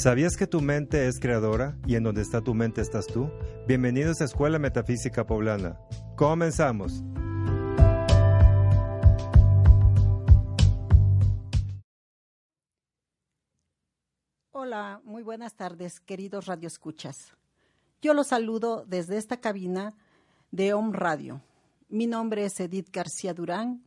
¿Sabías 0.00 0.38
que 0.38 0.46
tu 0.46 0.62
mente 0.62 1.08
es 1.08 1.20
creadora 1.20 1.76
y 1.86 1.94
en 1.94 2.04
donde 2.04 2.22
está 2.22 2.40
tu 2.40 2.54
mente 2.54 2.80
estás 2.80 3.06
tú? 3.06 3.30
Bienvenidos 3.68 4.22
a 4.22 4.24
Escuela 4.24 4.58
Metafísica 4.58 5.26
Poblana. 5.26 5.78
Comenzamos. 6.16 7.04
Hola, 14.52 15.02
muy 15.04 15.22
buenas 15.22 15.54
tardes, 15.54 16.00
queridos 16.00 16.46
radioescuchas. 16.46 17.36
Yo 18.00 18.14
los 18.14 18.28
saludo 18.28 18.86
desde 18.86 19.18
esta 19.18 19.38
cabina 19.38 19.92
de 20.50 20.72
Home 20.72 20.96
Radio. 20.96 21.42
Mi 21.90 22.06
nombre 22.06 22.46
es 22.46 22.58
Edith 22.58 22.88
García 22.90 23.34
Durán 23.34 23.84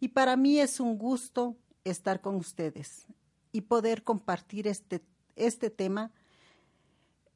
y 0.00 0.08
para 0.08 0.36
mí 0.36 0.60
es 0.60 0.80
un 0.80 0.98
gusto 0.98 1.56
estar 1.82 2.20
con 2.20 2.34
ustedes 2.34 3.06
y 3.52 3.62
poder 3.62 4.02
compartir 4.04 4.66
este, 4.66 5.00
este 5.36 5.70
tema 5.70 6.10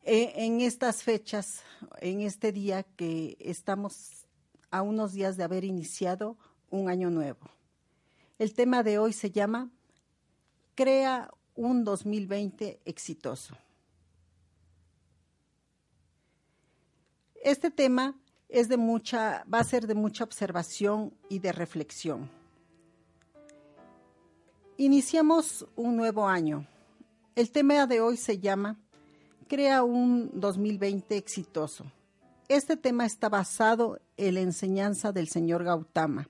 eh, 0.02 0.32
en 0.36 0.60
estas 0.60 1.02
fechas, 1.02 1.62
en 2.00 2.23
este 2.23 2.52
día 2.52 2.82
que 2.82 3.36
estamos 3.38 4.26
a 4.70 4.82
unos 4.82 5.12
días 5.12 5.36
de 5.36 5.45
haber 5.45 5.64
iniciado 5.64 6.36
un 6.70 6.88
año 6.88 7.10
nuevo. 7.10 7.50
El 8.38 8.54
tema 8.54 8.82
de 8.82 8.98
hoy 8.98 9.12
se 9.12 9.30
llama 9.30 9.70
Crea 10.74 11.30
un 11.54 11.84
2020 11.84 12.80
exitoso. 12.84 13.54
Este 17.42 17.70
tema 17.70 18.18
es 18.48 18.68
de 18.68 18.76
mucha, 18.76 19.45
va 19.52 19.59
a 19.59 19.65
ser 19.65 19.87
de 19.87 19.95
mucha 19.95 20.24
observación 20.24 21.12
y 21.28 21.38
de 21.38 21.52
reflexión. 21.52 22.30
Iniciamos 24.76 25.66
un 25.76 25.96
nuevo 25.96 26.26
año. 26.26 26.66
El 27.36 27.52
tema 27.52 27.86
de 27.86 28.00
hoy 28.00 28.16
se 28.16 28.40
llama 28.40 28.76
Crea 29.46 29.84
un 29.84 30.32
2020 30.34 31.16
exitoso. 31.16 31.84
Este 32.48 32.76
tema 32.76 33.06
está 33.06 33.28
basado 33.28 34.00
en 34.16 34.34
la 34.34 34.40
enseñanza 34.40 35.12
del 35.12 35.28
señor 35.28 35.62
Gautama, 35.62 36.28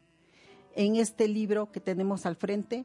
en 0.75 0.97
este 0.97 1.27
libro 1.27 1.73
que 1.73 1.81
tenemos 1.81 2.27
al 2.27 2.37
frente, 2.37 2.85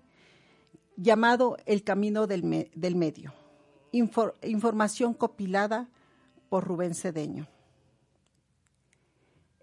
llamado 0.96 1.58
El 1.66 1.84
Camino 1.84 2.26
del, 2.26 2.46
Medio. 2.46 3.34
información 3.92 5.14
copilada 5.14 5.90
por 6.48 6.64
Rubén 6.64 6.96
Cedeño. 6.96 7.50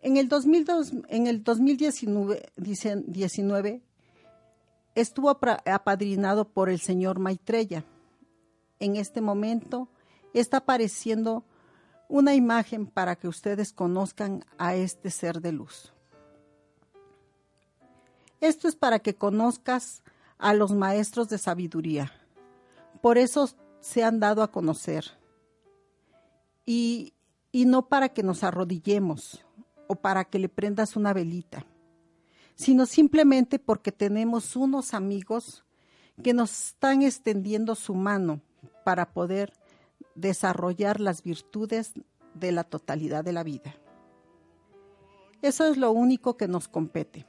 En 0.03 0.19
el, 0.19 0.29
2002, 0.29 0.93
en 1.09 1.27
el 1.27 1.43
2019 1.43 3.83
estuvo 4.95 5.31
apadrinado 5.31 6.51
por 6.51 6.69
el 6.69 6.81
señor 6.81 7.19
Maitreya. 7.19 7.87
En 8.83 8.97
este 8.97 9.21
momento 9.21 9.89
está 10.35 10.57
apareciendo 10.57 11.45
una 12.09 12.35
imagen 12.35 12.89
para 12.89 13.15
que 13.15 13.29
ustedes 13.29 13.73
conozcan 13.73 14.45
a 14.59 14.75
este 14.75 15.09
ser 15.13 15.41
de 15.41 15.53
luz. 15.53 15.93
Esto 18.41 18.67
es 18.67 18.75
para 18.75 18.99
que 18.99 19.15
conozcas 19.15 20.03
a 20.37 20.53
los 20.53 20.73
maestros 20.73 21.29
de 21.29 21.39
sabiduría. 21.39 22.11
Por 23.01 23.19
eso 23.19 23.51
se 23.79 24.03
han 24.03 24.19
dado 24.19 24.43
a 24.43 24.51
conocer. 24.51 25.05
Y, 26.67 27.15
y 27.53 27.67
no 27.67 27.87
para 27.87 28.09
que 28.09 28.25
nos 28.25 28.43
arrodillemos 28.43 29.47
o 29.87 29.95
para 29.95 30.25
que 30.25 30.41
le 30.41 30.49
prendas 30.49 30.97
una 30.97 31.13
velita, 31.13 31.65
sino 32.57 32.87
simplemente 32.87 33.61
porque 33.61 33.93
tenemos 33.93 34.57
unos 34.57 34.93
amigos 34.93 35.65
que 36.21 36.35
nos 36.35 36.67
están 36.67 37.03
extendiendo 37.03 37.77
su 37.77 37.95
mano 37.95 38.41
para 38.85 39.13
poder 39.13 39.53
desarrollar 40.15 41.01
las 41.01 41.23
virtudes 41.23 41.93
de 42.35 42.53
la 42.53 42.65
totalidad 42.65 43.25
de 43.25 43.33
la 43.33 43.43
vida. 43.43 43.75
Eso 45.43 45.67
es 45.67 45.77
lo 45.77 45.91
único 45.91 46.37
que 46.37 46.49
nos 46.49 46.69
compete. 46.69 47.27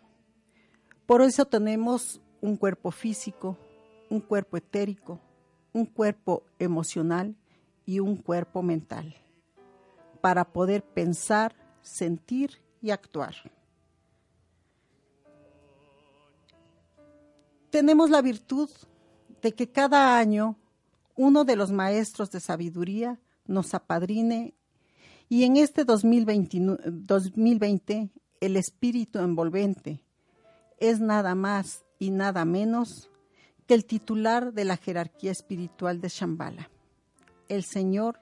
Por 1.06 1.22
eso 1.22 1.46
tenemos 1.46 2.22
un 2.42 2.58
cuerpo 2.58 2.92
físico, 2.92 3.58
un 4.10 4.22
cuerpo 4.22 4.58
etérico, 4.58 5.20
un 5.74 5.86
cuerpo 5.86 6.44
emocional 6.60 7.36
y 7.86 8.00
un 8.00 8.18
cuerpo 8.18 8.62
mental, 8.62 9.16
para 10.22 10.46
poder 10.46 10.84
pensar, 10.84 11.56
sentir 11.82 12.62
y 12.82 12.92
actuar. 12.92 13.34
Tenemos 17.70 18.12
la 18.12 18.22
virtud 18.22 18.70
de 19.42 19.54
que 19.54 19.72
cada 19.72 20.18
año 20.18 20.56
uno 21.16 21.46
de 21.46 21.56
los 21.56 21.72
maestros 21.72 22.32
de 22.32 22.40
sabiduría 22.40 23.20
nos 23.46 23.74
apadrine 23.74 24.54
y 25.30 25.46
en 25.46 25.58
este 25.58 25.86
2020, 25.86 28.12
el 28.42 28.58
espíritu 28.58 29.18
envolvente 29.20 30.04
es 30.80 31.00
nada 31.00 31.34
más 31.34 31.86
y 31.98 32.12
nada 32.12 32.46
menos 32.46 33.10
que 33.66 33.74
el 33.74 33.86
titular 33.86 34.54
de 34.54 34.66
la 34.66 34.78
jerarquía 34.78 35.32
espiritual 35.32 36.02
de 36.02 36.10
Shambhala, 36.10 36.70
el 37.48 37.64
señor 37.64 38.20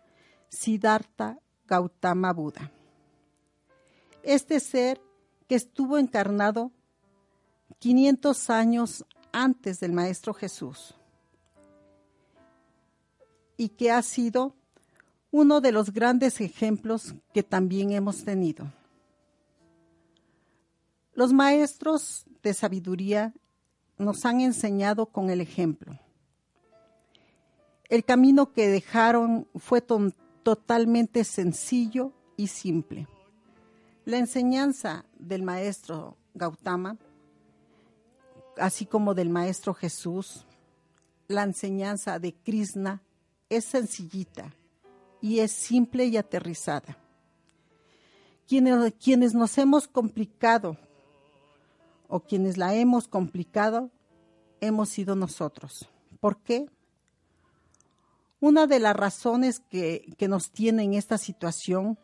Siddhartha 0.49 1.39
Gautama 1.65 2.31
Buda. 2.33 2.71
Este 4.23 4.59
ser 4.59 5.01
que 5.47 5.55
estuvo 5.55 5.97
encarnado 5.97 6.71
500 7.79 8.49
años 8.51 9.05
antes 9.33 9.79
del 9.79 9.93
Maestro 9.93 10.33
Jesús 10.33 10.95
y 13.61 13.69
que 13.69 13.91
ha 13.91 14.01
sido 14.01 14.55
uno 15.29 15.61
de 15.61 15.71
los 15.71 15.93
grandes 15.93 16.41
ejemplos 16.41 17.13
que 17.31 17.43
también 17.43 17.91
hemos 17.91 18.25
tenido. 18.25 18.73
Los 21.13 21.31
maestros 21.31 22.25
de 22.41 22.55
sabiduría 22.55 23.35
nos 23.99 24.25
han 24.25 24.41
enseñado 24.41 25.05
con 25.05 25.29
el 25.29 25.41
ejemplo. 25.41 25.99
El 27.87 28.03
camino 28.03 28.51
que 28.51 28.67
dejaron 28.67 29.47
fue 29.55 29.79
totalmente 29.79 31.23
sencillo 31.23 32.13
y 32.37 32.47
simple. 32.47 33.07
La 34.05 34.17
enseñanza 34.17 35.05
del 35.19 35.43
maestro 35.43 36.17
Gautama, 36.33 36.97
así 38.57 38.87
como 38.87 39.13
del 39.13 39.29
maestro 39.29 39.75
Jesús, 39.75 40.47
la 41.27 41.43
enseñanza 41.43 42.17
de 42.17 42.33
Krishna 42.33 43.03
es 43.51 43.65
sencillita 43.65 44.55
y 45.19 45.39
es 45.39 45.51
simple 45.51 46.05
y 46.05 46.15
aterrizada. 46.15 46.97
Quienes, 48.47 48.93
quienes 48.93 49.33
nos 49.33 49.57
hemos 49.57 49.89
complicado 49.89 50.77
o 52.07 52.21
quienes 52.21 52.57
la 52.57 52.73
hemos 52.73 53.09
complicado 53.09 53.91
hemos 54.61 54.89
sido 54.89 55.15
nosotros. 55.15 55.89
¿Por 56.21 56.37
qué? 56.41 56.69
Una 58.39 58.67
de 58.67 58.79
las 58.79 58.95
razones 58.95 59.59
que, 59.59 60.13
que 60.17 60.29
nos 60.29 60.51
tiene 60.51 60.83
en 60.83 60.93
esta 60.93 61.17
situación 61.17 61.99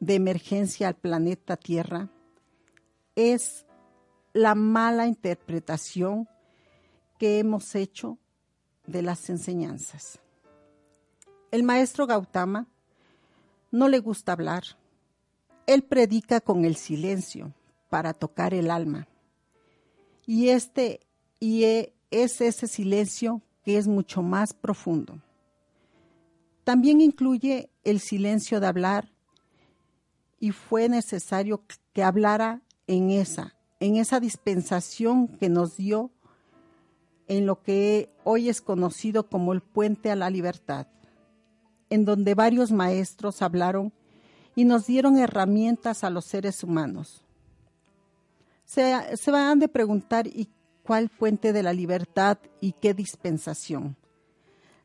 de 0.00 0.16
emergencia 0.16 0.88
al 0.88 0.96
planeta 0.96 1.56
Tierra 1.56 2.10
es 3.14 3.66
la 4.32 4.56
mala 4.56 5.06
interpretación 5.06 6.28
que 7.18 7.38
hemos 7.38 7.76
hecho 7.76 8.18
de 8.86 9.02
las 9.02 9.30
enseñanzas. 9.30 10.20
El 11.50 11.62
maestro 11.62 12.06
Gautama 12.06 12.66
no 13.70 13.88
le 13.88 14.00
gusta 14.00 14.32
hablar. 14.32 14.64
Él 15.66 15.82
predica 15.82 16.40
con 16.40 16.64
el 16.64 16.76
silencio 16.76 17.54
para 17.88 18.12
tocar 18.12 18.54
el 18.54 18.70
alma. 18.70 19.08
Y 20.26 20.48
este 20.50 21.00
y 21.40 21.64
e, 21.64 21.94
es 22.10 22.40
ese 22.40 22.66
silencio 22.66 23.42
que 23.64 23.78
es 23.78 23.86
mucho 23.86 24.22
más 24.22 24.52
profundo. 24.52 25.20
También 26.64 27.00
incluye 27.00 27.70
el 27.84 28.00
silencio 28.00 28.60
de 28.60 28.66
hablar 28.66 29.10
y 30.40 30.50
fue 30.50 30.88
necesario 30.88 31.62
que 31.92 32.02
hablara 32.02 32.60
en 32.86 33.10
esa, 33.10 33.56
en 33.80 33.96
esa 33.96 34.20
dispensación 34.20 35.28
que 35.28 35.48
nos 35.48 35.76
dio 35.76 36.10
en 37.26 37.46
lo 37.46 37.62
que 37.62 38.10
hoy 38.24 38.48
es 38.48 38.60
conocido 38.60 39.28
como 39.28 39.52
el 39.52 39.60
puente 39.60 40.10
a 40.10 40.16
la 40.16 40.30
libertad, 40.30 40.86
en 41.90 42.04
donde 42.04 42.34
varios 42.34 42.72
maestros 42.72 43.42
hablaron 43.42 43.92
y 44.54 44.64
nos 44.64 44.86
dieron 44.86 45.18
herramientas 45.18 46.04
a 46.04 46.10
los 46.10 46.24
seres 46.24 46.62
humanos 46.62 47.24
se, 48.68 49.30
van 49.30 49.58
de 49.58 49.68
preguntar 49.68 50.26
¿y 50.26 50.50
cuál 50.82 51.08
fuente 51.08 51.54
de 51.54 51.62
la 51.62 51.72
libertad 51.72 52.36
y 52.60 52.72
qué 52.72 52.92
dispensación? 52.92 53.96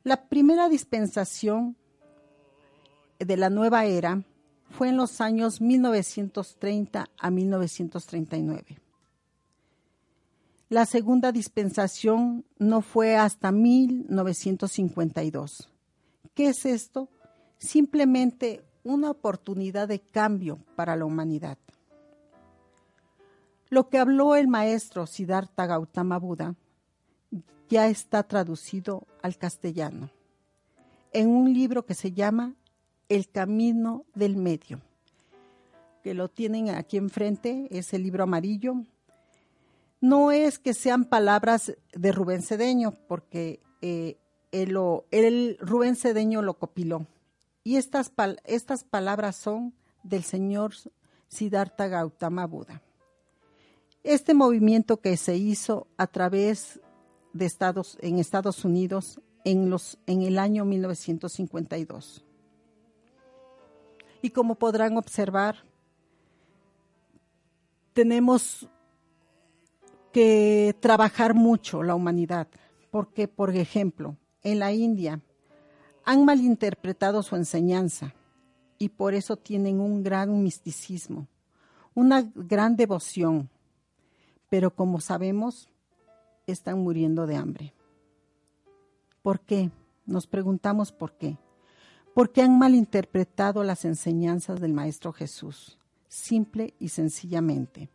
La 0.03 0.29
primera 0.29 0.69
dispensación 0.69 1.75
de 3.19 3.38
la 3.38 3.49
nueva 3.49 3.83
era 3.85 4.23
fue 4.69 4.89
en 4.89 4.97
los 4.97 5.19
años 5.19 5.59
1930 5.59 7.09
a 7.17 7.29
1939. 7.29 8.79
La 10.69 10.85
segunda 10.85 11.33
dispensación 11.33 12.45
no 12.57 12.81
fue 12.81 13.17
hasta 13.17 13.51
1952, 13.51 15.69
¿Qué 16.33 16.47
es 16.47 16.65
esto? 16.65 17.09
Simplemente 17.57 18.63
una 18.83 19.12
oportunidad 19.12 19.88
de 19.88 20.00
cambio 20.00 20.59
para 20.75 20.95
la 20.95 21.06
humanidad. 21.06 21.57
Lo 23.69 23.89
que 23.89 23.97
habló 23.97 24.35
el 24.35 24.47
maestro 24.47 25.07
Siddhartha 25.07 25.65
Gautama 25.65 26.18
Buda 26.19 26.56
ya 27.69 27.88
está 27.88 28.24
traducido 28.24 29.07
al 29.21 29.38
castellano 29.38 30.09
en 31.13 31.30
un 31.30 31.53
libro 31.53 31.85
que 31.85 31.94
se 31.94 32.12
llama 32.12 32.56
El 33.07 33.30
Camino 33.30 34.06
del 34.15 34.35
Medio, 34.35 34.81
que 36.03 36.13
lo 36.13 36.27
tienen 36.27 36.69
aquí 36.69 36.97
enfrente, 36.97 37.68
es 37.71 37.94
el 37.94 38.03
libro 38.03 38.24
amarillo. 38.24 38.75
No 40.01 40.31
es 40.31 40.59
que 40.59 40.74
sean 40.74 41.06
palabras 41.06 41.74
de 41.94 42.12
Rubén 42.12 42.41
Cedeño, 42.41 42.91
porque 43.07 43.62
eh, 43.81 44.18
el, 44.53 45.57
Rubén 45.59 45.95
Cedeño 45.95 46.41
lo 46.41 46.53
copiló. 46.53 47.07
Y 47.63 47.77
estas, 47.77 48.11
estas 48.45 48.83
palabras 48.83 49.35
son 49.35 49.73
del 50.03 50.23
señor 50.23 50.73
Siddhartha 51.27 51.88
Gautama 51.88 52.45
Buda. 52.45 52.81
Este 54.03 54.33
movimiento 54.33 54.97
que 54.97 55.17
se 55.17 55.38
hizo 55.38 55.88
a 55.97 56.07
través 56.07 56.79
de 57.31 57.45
Estados, 57.45 57.97
en 58.01 58.19
Estados 58.19 58.63
Unidos 58.63 59.21
en, 59.44 59.69
los, 59.69 59.97
en 60.05 60.21
el 60.21 60.38
año 60.38 60.65
1952. 60.65 62.23
Y 64.21 64.29
como 64.29 64.56
podrán 64.56 64.97
observar, 64.97 65.63
tenemos 67.94 68.67
que 70.11 70.75
trabajar 70.79 71.33
mucho 71.33 71.81
la 71.81 71.95
humanidad, 71.95 72.47
porque, 72.91 73.27
por 73.27 73.56
ejemplo, 73.56 74.15
en 74.44 74.60
la 74.60 74.72
India 74.72 75.22
han 76.06 76.25
malinterpretado 76.25 77.24
su 77.24 77.36
enseñanza 77.36 78.13
y 78.78 78.90
por 78.90 79.13
eso 79.13 79.38
tienen 79.38 79.80
un 79.80 80.04
gran 80.04 80.44
misticismo, 80.44 81.28
una 81.94 82.30
gran 82.36 82.75
devoción, 82.75 83.50
pero 84.50 84.75
como 84.75 85.00
sabemos, 85.00 85.69
están 86.48 86.80
muriendo 86.80 87.25
de 87.25 87.38
hambre. 87.38 87.74
¿Por 89.22 89.40
qué? 89.40 89.72
Nos 90.06 90.28
preguntamos 90.28 90.92
por 90.92 91.13
qué. 91.13 91.38
Porque 92.13 92.42
han 92.42 92.60
malinterpretado 92.60 93.63
las 93.63 93.86
enseñanzas 93.86 94.60
del 94.60 94.74
Maestro 94.74 95.13
Jesús, 95.13 95.80
simple 96.07 96.75
y 96.78 96.90
sencillamente. 96.90 97.90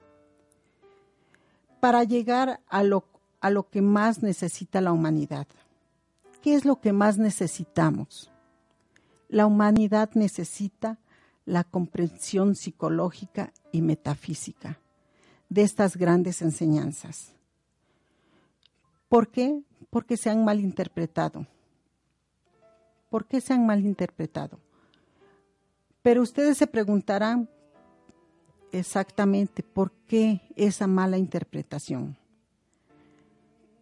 Para 1.80 2.02
llegar 2.02 2.60
a 2.66 2.82
lo, 2.82 3.04
a 3.40 3.50
lo 3.50 3.68
que 3.68 3.82
más 3.82 4.22
necesita 4.22 4.80
la 4.80 4.92
humanidad. 4.92 5.46
¿Qué 6.48 6.54
es 6.54 6.64
lo 6.64 6.80
que 6.80 6.94
más 6.94 7.18
necesitamos? 7.18 8.32
La 9.28 9.44
humanidad 9.44 10.08
necesita 10.14 10.98
la 11.44 11.62
comprensión 11.62 12.54
psicológica 12.56 13.52
y 13.70 13.82
metafísica 13.82 14.80
de 15.50 15.60
estas 15.60 15.98
grandes 15.98 16.40
enseñanzas. 16.40 17.34
¿Por 19.10 19.28
qué? 19.28 19.62
Porque 19.90 20.16
se 20.16 20.30
han 20.30 20.42
malinterpretado. 20.42 21.46
¿Por 23.10 23.26
qué 23.26 23.42
se 23.42 23.52
han 23.52 23.66
malinterpretado? 23.66 24.58
Pero 26.00 26.22
ustedes 26.22 26.56
se 26.56 26.66
preguntarán 26.66 27.50
exactamente 28.72 29.62
por 29.62 29.92
qué 30.06 30.40
esa 30.56 30.86
mala 30.86 31.18
interpretación. 31.18 32.16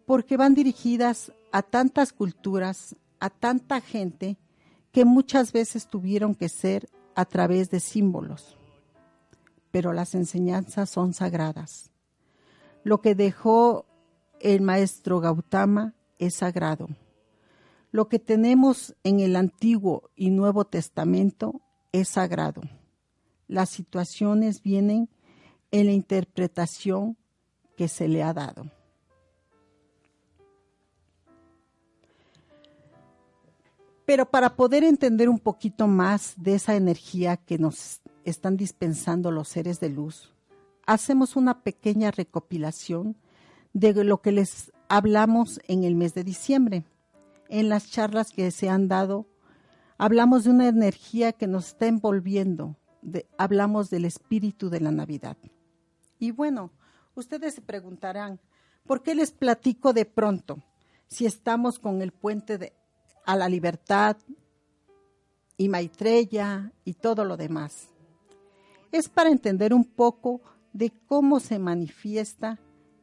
Porque 0.05 0.35
van 0.35 0.53
dirigidas 0.53 1.31
a 1.51 1.61
tantas 1.61 2.13
culturas, 2.13 2.95
a 3.19 3.29
tanta 3.29 3.81
gente, 3.81 4.37
que 4.91 5.05
muchas 5.05 5.51
veces 5.51 5.87
tuvieron 5.87 6.35
que 6.35 6.49
ser 6.49 6.89
a 7.15 7.25
través 7.25 7.69
de 7.69 7.79
símbolos. 7.79 8.57
Pero 9.71 9.93
las 9.93 10.15
enseñanzas 10.15 10.89
son 10.89 11.13
sagradas. 11.13 11.91
Lo 12.83 13.01
que 13.01 13.15
dejó 13.15 13.85
el 14.39 14.61
maestro 14.61 15.19
Gautama 15.19 15.93
es 16.19 16.35
sagrado. 16.35 16.87
Lo 17.91 18.07
que 18.07 18.19
tenemos 18.19 18.95
en 19.03 19.19
el 19.19 19.35
Antiguo 19.35 20.09
y 20.15 20.29
Nuevo 20.29 20.65
Testamento 20.65 21.61
es 21.91 22.09
sagrado. 22.09 22.61
Las 23.47 23.69
situaciones 23.69 24.61
vienen 24.61 25.09
en 25.71 25.87
la 25.87 25.93
interpretación 25.93 27.17
que 27.75 27.87
se 27.87 28.07
le 28.07 28.23
ha 28.23 28.33
dado. 28.33 28.71
Pero 34.07 34.31
para 34.31 34.55
poder 34.55 34.85
entender 34.85 35.27
un 35.27 35.37
poquito 35.37 35.85
más 35.85 36.35
de 36.37 36.55
esa 36.55 36.77
energía 36.77 37.35
que 37.35 37.57
nos 37.57 37.99
están 38.23 38.55
dispensando 38.55 39.31
los 39.31 39.49
seres 39.49 39.81
de 39.81 39.89
luz, 39.89 40.33
hacemos 40.85 41.35
una 41.35 41.61
pequeña 41.61 42.09
recopilación 42.11 43.17
de 43.73 44.05
lo 44.05 44.21
que 44.21 44.31
les 44.31 44.71
hablamos 44.87 45.59
en 45.67 45.83
el 45.83 45.95
mes 45.95 46.13
de 46.13 46.23
diciembre. 46.23 46.85
En 47.49 47.67
las 47.67 47.91
charlas 47.91 48.31
que 48.31 48.49
se 48.51 48.69
han 48.69 48.87
dado, 48.87 49.27
hablamos 49.97 50.45
de 50.45 50.51
una 50.51 50.69
energía 50.69 51.33
que 51.33 51.47
nos 51.47 51.67
está 51.67 51.87
envolviendo, 51.87 52.77
hablamos 53.37 53.89
del 53.89 54.05
espíritu 54.05 54.69
de 54.69 54.79
la 54.79 54.91
Navidad. 54.91 55.35
Y 56.17 56.31
bueno, 56.31 56.71
ustedes 57.13 57.55
se 57.55 57.61
preguntarán, 57.61 58.39
¿por 58.85 59.03
qué 59.03 59.15
les 59.15 59.33
platico 59.33 59.91
de 59.91 60.05
pronto 60.05 60.63
si 61.07 61.25
estamos 61.25 61.77
con 61.77 62.01
el 62.01 62.13
puente 62.13 62.57
de, 62.57 62.71
a 63.27 63.35
la 63.35 63.47
libertad 63.47 64.17
y 65.57 65.69
Maitreya 65.69 66.71
y 66.83 66.93
todo 66.93 67.25
lo 67.25 67.37
demás? 67.37 67.89
Es 68.91 69.09
para 69.09 69.29
entender 69.29 69.73
un 69.73 69.83
poco 69.83 70.41
de 70.73 70.91
cómo 71.07 71.39
se 71.39 71.59
manifiesta 71.59 72.57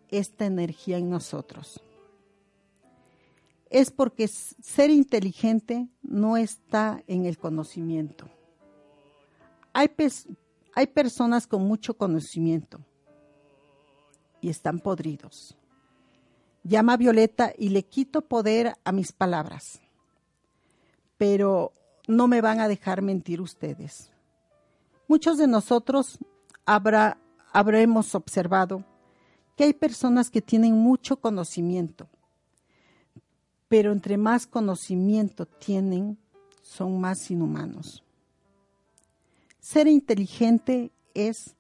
esta 0.09 0.47
energía 0.47 0.97
en 0.97 1.11
nosotros. 1.11 1.81
Es 3.69 3.91
porque 3.91 4.29
ser 4.29 4.91
inteligente 4.91 5.89
no 6.03 6.37
está 6.37 7.03
en 7.07 7.27
el 7.27 7.37
conocimiento. 7.37 8.29
Hay, 9.73 9.91
hay 10.75 10.87
personas 10.87 11.47
con 11.47 11.67
mucho 11.67 11.97
conocimiento 11.97 12.81
y 14.41 14.49
están 14.49 14.79
podridos. 14.79 15.57
Llama 16.63 16.95
a 16.95 16.97
Violeta 16.97 17.53
y 17.59 17.71
le 17.71 17.83
quito 17.83 18.23
poder 18.23 18.75
a 18.85 18.93
mis 18.93 19.13
palabras. 19.13 19.84
Pero 21.17 21.73
no 22.07 22.29
me 22.29 22.41
van 22.41 22.61
a 22.61 22.69
dejar 22.69 23.03
mentir 23.03 23.41
ustedes. 23.41 24.11
Muchos 25.09 25.39
de 25.39 25.47
nosotros 25.47 26.19
habrá, 26.67 27.19
habremos 27.53 28.15
observado 28.15 28.85
que 29.57 29.65
hay 29.65 29.73
personas 29.73 30.31
que 30.31 30.43
tienen 30.43 30.75
mucho 30.75 31.17
conocimiento, 31.17 32.09
pero 33.69 33.93
entre 33.93 34.17
más 34.17 34.47
conocimiento 34.47 35.47
tienen, 35.47 36.19
son 36.63 37.01
más 37.01 37.31
inhumanos. 37.31 38.03
Ser 39.61 39.87
inteligente 39.87 40.91
es 41.15 41.55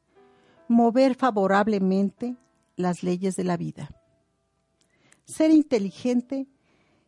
mover 0.69 1.15
favorablemente 1.15 2.37
las 2.77 3.03
leyes 3.03 3.37
de 3.37 3.45
la 3.45 3.57
vida. 3.57 3.91
Ser 5.25 5.51
inteligente 5.51 6.47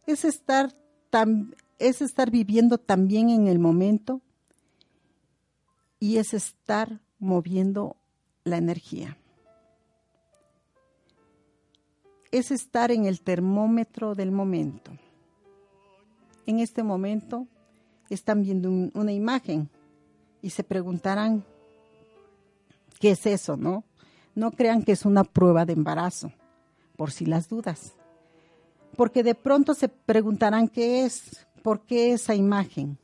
es 0.07 0.25
estar, 0.25 0.73
es 1.79 2.03
estar 2.03 2.31
viviendo 2.31 2.79
también 2.79 3.31
en 3.31 3.49
el 3.49 3.59
momento 3.59 4.21
y 5.99 6.19
es 6.19 6.35
estar 6.35 7.01
moviendo 7.19 7.97
la 8.45 8.57
energía 8.57 9.17
es 12.31 12.51
estar 12.51 12.91
en 12.91 13.07
el 13.07 13.21
termómetro 13.21 14.15
del 14.15 14.31
momento. 14.31 14.93
En 16.47 16.61
este 16.61 16.83
momento 16.83 17.47
están 18.11 18.43
viendo 18.43 18.71
una 18.71 19.13
imagen 19.13 19.69
y 20.43 20.51
se 20.51 20.63
preguntarán, 20.63 21.45
¿qué 23.01 23.13
es 23.13 23.27
eso, 23.27 23.57
no? 23.57 23.85
No 24.35 24.53
crean 24.53 24.83
que 24.83 24.93
es 24.93 25.05
una 25.05 25.25
prueba 25.25 25.65
de 25.65 25.73
embarazo, 25.73 26.31
por 26.97 27.11
si 27.11 27.27
las 27.27 27.49
dudas. 27.49 27.95
Porque 28.97 29.23
de 29.23 29.35
pronto 29.35 29.75
se 29.75 29.89
preguntarán 29.89 30.69
qué 30.69 31.05
es, 31.05 31.47
por 31.67 31.81
qué 31.81 32.13
esa 32.13 32.37
imagen. 32.37 32.97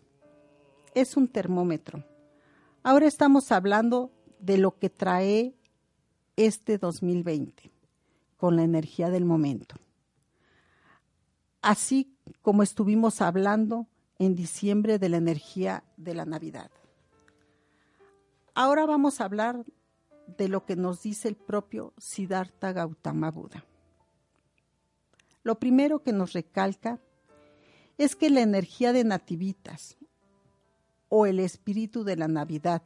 Es 0.95 1.16
un 1.16 1.26
termómetro. 1.26 2.04
Ahora 2.85 3.09
estamos 3.09 3.50
hablando 3.50 4.12
de 4.38 4.57
lo 4.57 4.78
que 4.78 4.88
trae 4.88 5.57
este 6.37 6.78
2020 6.78 7.73
con 8.37 8.54
la 8.54 8.62
energía 8.62 9.11
del 9.11 9.25
momento. 9.25 9.75
Así 11.61 12.14
como 12.40 12.62
estuvimos 12.62 13.21
hablando 13.21 13.88
en 14.21 14.37
diciembre 14.37 15.00
de 15.00 15.09
la 15.09 15.16
energía 15.16 15.83
de 15.97 16.14
la 16.14 16.25
Navidad. 16.25 16.71
Ahora 18.54 18.87
vamos 18.87 19.21
a 19.21 19.25
hablar 19.25 19.64
de 20.38 20.47
lo 20.47 20.64
que 20.64 20.76
nos 20.76 21.02
dice 21.02 21.26
el 21.26 21.35
propio 21.35 21.95
Siddhartha 21.99 22.71
Gautama 22.73 23.33
Buda. 23.33 23.64
Lo 25.42 25.59
primero 25.59 26.04
que 26.04 26.12
nos 26.12 26.33
recalca 26.33 27.00
es 28.05 28.17
que 28.17 28.31
la 28.31 28.41
energía 28.41 28.93
de 28.93 29.05
nativitas 29.05 29.97
o 31.09 31.27
el 31.27 31.41
espíritu 31.41 32.05
de 32.05 32.17
la 32.17 32.27
Navidad, 32.27 32.83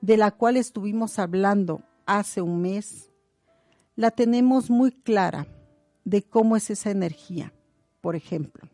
de 0.00 0.16
la 0.16 0.30
cual 0.30 0.56
estuvimos 0.56 1.18
hablando 1.18 1.82
hace 2.04 2.42
un 2.42 2.60
mes, 2.60 3.10
la 3.96 4.10
tenemos 4.10 4.68
muy 4.68 4.92
clara 4.92 5.46
de 6.04 6.22
cómo 6.22 6.56
es 6.56 6.70
esa 6.70 6.90
energía. 6.90 7.52
Por 8.00 8.16
ejemplo, 8.16 8.68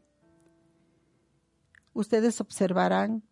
ustedes 1.93 2.41
observarán 2.41 3.23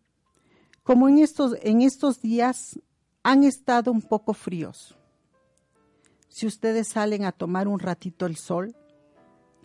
cómo 0.83 1.09
en 1.09 1.19
estos, 1.19 1.57
en 1.61 1.81
estos 1.81 2.21
días 2.21 2.79
han 3.23 3.43
estado 3.43 3.91
un 3.91 4.01
poco 4.01 4.33
fríos. 4.33 4.95
Si 6.29 6.45
ustedes 6.45 6.89
salen 6.89 7.25
a 7.25 7.31
tomar 7.31 7.67
un 7.67 7.79
ratito 7.79 8.25
el 8.25 8.35
sol, 8.35 8.75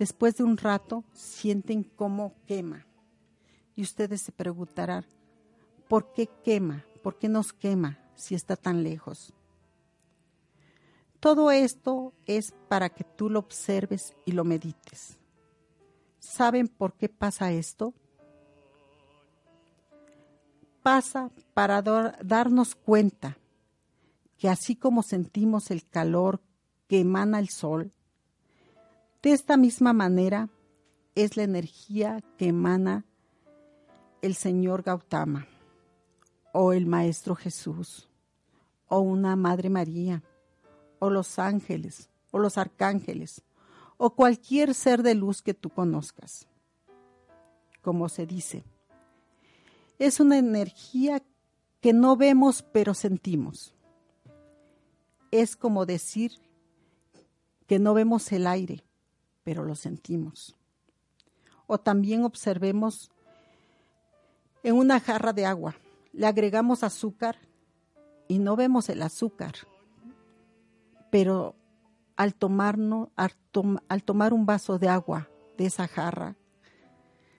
después 0.00 0.34
de 0.38 0.44
un 0.44 0.56
rato 0.56 1.04
sienten 1.12 1.84
cómo 1.84 2.32
quema. 2.46 2.86
Y 3.76 3.82
ustedes 3.82 4.22
se 4.22 4.32
preguntarán, 4.32 5.04
¿por 5.88 6.14
qué 6.14 6.26
quema? 6.42 6.86
¿Por 7.02 7.18
qué 7.18 7.28
nos 7.28 7.52
quema 7.52 7.98
si 8.14 8.34
está 8.34 8.56
tan 8.56 8.82
lejos? 8.82 9.34
Todo 11.20 11.50
esto 11.50 12.14
es 12.24 12.54
para 12.68 12.88
que 12.88 13.04
tú 13.04 13.28
lo 13.28 13.40
observes 13.40 14.16
y 14.24 14.32
lo 14.32 14.42
medites. 14.42 15.18
¿Saben 16.18 16.68
por 16.68 16.94
qué 16.94 17.10
pasa 17.10 17.52
esto? 17.52 17.92
Pasa 20.82 21.30
para 21.52 21.82
darnos 21.82 22.74
cuenta 22.74 23.36
que 24.38 24.48
así 24.48 24.76
como 24.76 25.02
sentimos 25.02 25.70
el 25.70 25.86
calor 25.86 26.40
que 26.88 27.00
emana 27.00 27.38
el 27.38 27.50
sol, 27.50 27.92
de 29.22 29.32
esta 29.32 29.56
misma 29.56 29.92
manera 29.92 30.48
es 31.14 31.36
la 31.36 31.42
energía 31.42 32.22
que 32.38 32.48
emana 32.48 33.04
el 34.22 34.34
Señor 34.34 34.82
Gautama 34.82 35.46
o 36.52 36.72
el 36.72 36.86
Maestro 36.86 37.34
Jesús 37.34 38.08
o 38.88 39.00
una 39.00 39.36
Madre 39.36 39.68
María 39.68 40.22
o 40.98 41.10
los 41.10 41.38
ángeles 41.38 42.08
o 42.30 42.38
los 42.38 42.56
arcángeles 42.56 43.42
o 43.98 44.14
cualquier 44.14 44.74
ser 44.74 45.02
de 45.02 45.14
luz 45.14 45.42
que 45.42 45.52
tú 45.52 45.68
conozcas. 45.68 46.48
Como 47.82 48.08
se 48.08 48.26
dice, 48.26 48.64
es 49.98 50.20
una 50.20 50.38
energía 50.38 51.22
que 51.80 51.92
no 51.92 52.16
vemos 52.16 52.62
pero 52.62 52.94
sentimos. 52.94 53.74
Es 55.30 55.56
como 55.56 55.84
decir 55.84 56.32
que 57.66 57.78
no 57.78 57.94
vemos 57.94 58.32
el 58.32 58.46
aire, 58.46 58.82
pero 59.44 59.64
lo 59.64 59.74
sentimos. 59.74 60.56
O 61.66 61.78
también 61.78 62.24
observemos 62.24 63.10
en 64.62 64.74
una 64.74 65.00
jarra 65.00 65.32
de 65.32 65.46
agua, 65.46 65.76
le 66.12 66.26
agregamos 66.26 66.82
azúcar 66.82 67.38
y 68.28 68.38
no 68.38 68.56
vemos 68.56 68.88
el 68.88 69.02
azúcar, 69.02 69.54
pero 71.10 71.54
al, 72.16 72.34
tomarnos, 72.34 73.08
al, 73.16 74.02
tomar 74.04 74.34
un 74.34 74.46
vaso 74.46 74.78
de 74.78 74.88
agua 74.88 75.28
de 75.56 75.66
esa 75.66 75.88
jarra, 75.88 76.36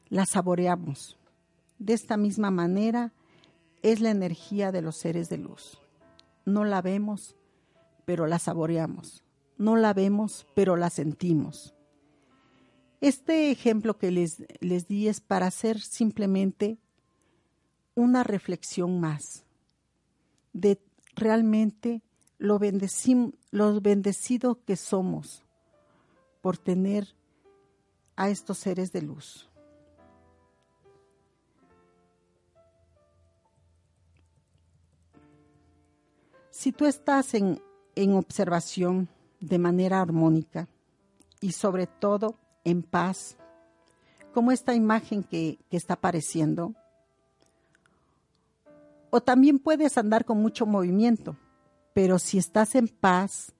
la 0.09 0.25
saboreamos. 0.25 1.17
De 1.77 1.93
esta 1.93 2.17
misma 2.17 2.51
manera 2.51 3.13
es 3.81 4.01
la 4.01 4.09
energía 4.09 4.71
de 4.71 4.81
los 4.81 4.97
seres 4.97 5.29
de 5.29 5.37
luz. 5.37 5.79
No 6.45 6.65
la 6.65 6.81
vemos, 6.81 7.35
pero 8.05 8.27
la 8.27 8.39
saboreamos. 8.39 9.23
No 9.57 9.75
la 9.75 9.93
vemos, 9.93 10.47
pero 10.55 10.75
la 10.75 10.89
sentimos. 10.89 11.75
Este 13.01 13.49
ejemplo 13.49 13.97
que 13.97 14.11
les, 14.11 14.43
les 14.59 14.87
di 14.87 15.07
es 15.07 15.21
para 15.21 15.47
hacer 15.47 15.81
simplemente 15.81 16.77
una 17.95 18.23
reflexión 18.23 18.99
más 18.99 19.43
de 20.53 20.79
realmente 21.15 22.03
lo, 22.37 22.59
los 23.49 23.81
bendecidos 23.81 24.57
que 24.65 24.75
somos 24.75 25.43
por 26.41 26.59
tener 26.59 27.15
a 28.15 28.29
estos 28.29 28.59
seres 28.59 28.91
de 28.91 29.01
luz. 29.01 29.49
Si 36.51 36.71
tú 36.71 36.85
estás 36.85 37.33
en, 37.33 37.59
en 37.95 38.13
observación 38.13 39.09
de 39.39 39.57
manera 39.57 40.01
armónica 40.01 40.67
y 41.39 41.53
sobre 41.53 41.87
todo 41.87 42.40
en 42.63 42.83
paz, 42.83 43.37
como 44.33 44.51
esta 44.51 44.73
imagen 44.73 45.23
que, 45.23 45.59
que 45.69 45.77
está 45.77 45.95
apareciendo, 45.95 46.73
o 49.09 49.21
también 49.21 49.59
puedes 49.59 49.97
andar 49.97 50.23
con 50.25 50.41
mucho 50.41 50.65
movimiento, 50.65 51.35
pero 51.93 52.17
si 52.19 52.37
estás 52.37 52.75
en 52.75 52.87
paz, 52.87 53.53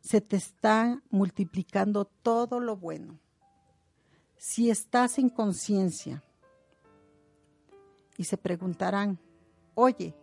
se 0.00 0.20
te 0.20 0.36
está 0.36 1.02
multiplicando 1.10 2.06
todo 2.06 2.60
lo 2.60 2.76
bueno. 2.76 3.18
Si 4.38 4.70
estás 4.70 5.18
en 5.18 5.28
conciencia, 5.28 6.22
y 8.18 8.24
se 8.24 8.36
preguntarán, 8.36 9.18
oye, 9.74 10.14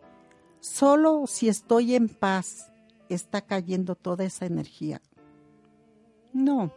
solo 0.59 1.25
si 1.25 1.47
estoy 1.47 1.95
en 1.95 2.09
paz 2.09 2.71
está 3.09 3.41
cayendo 3.41 3.95
toda 3.95 4.25
esa 4.25 4.45
energía. 4.45 5.01
No, 6.33 6.71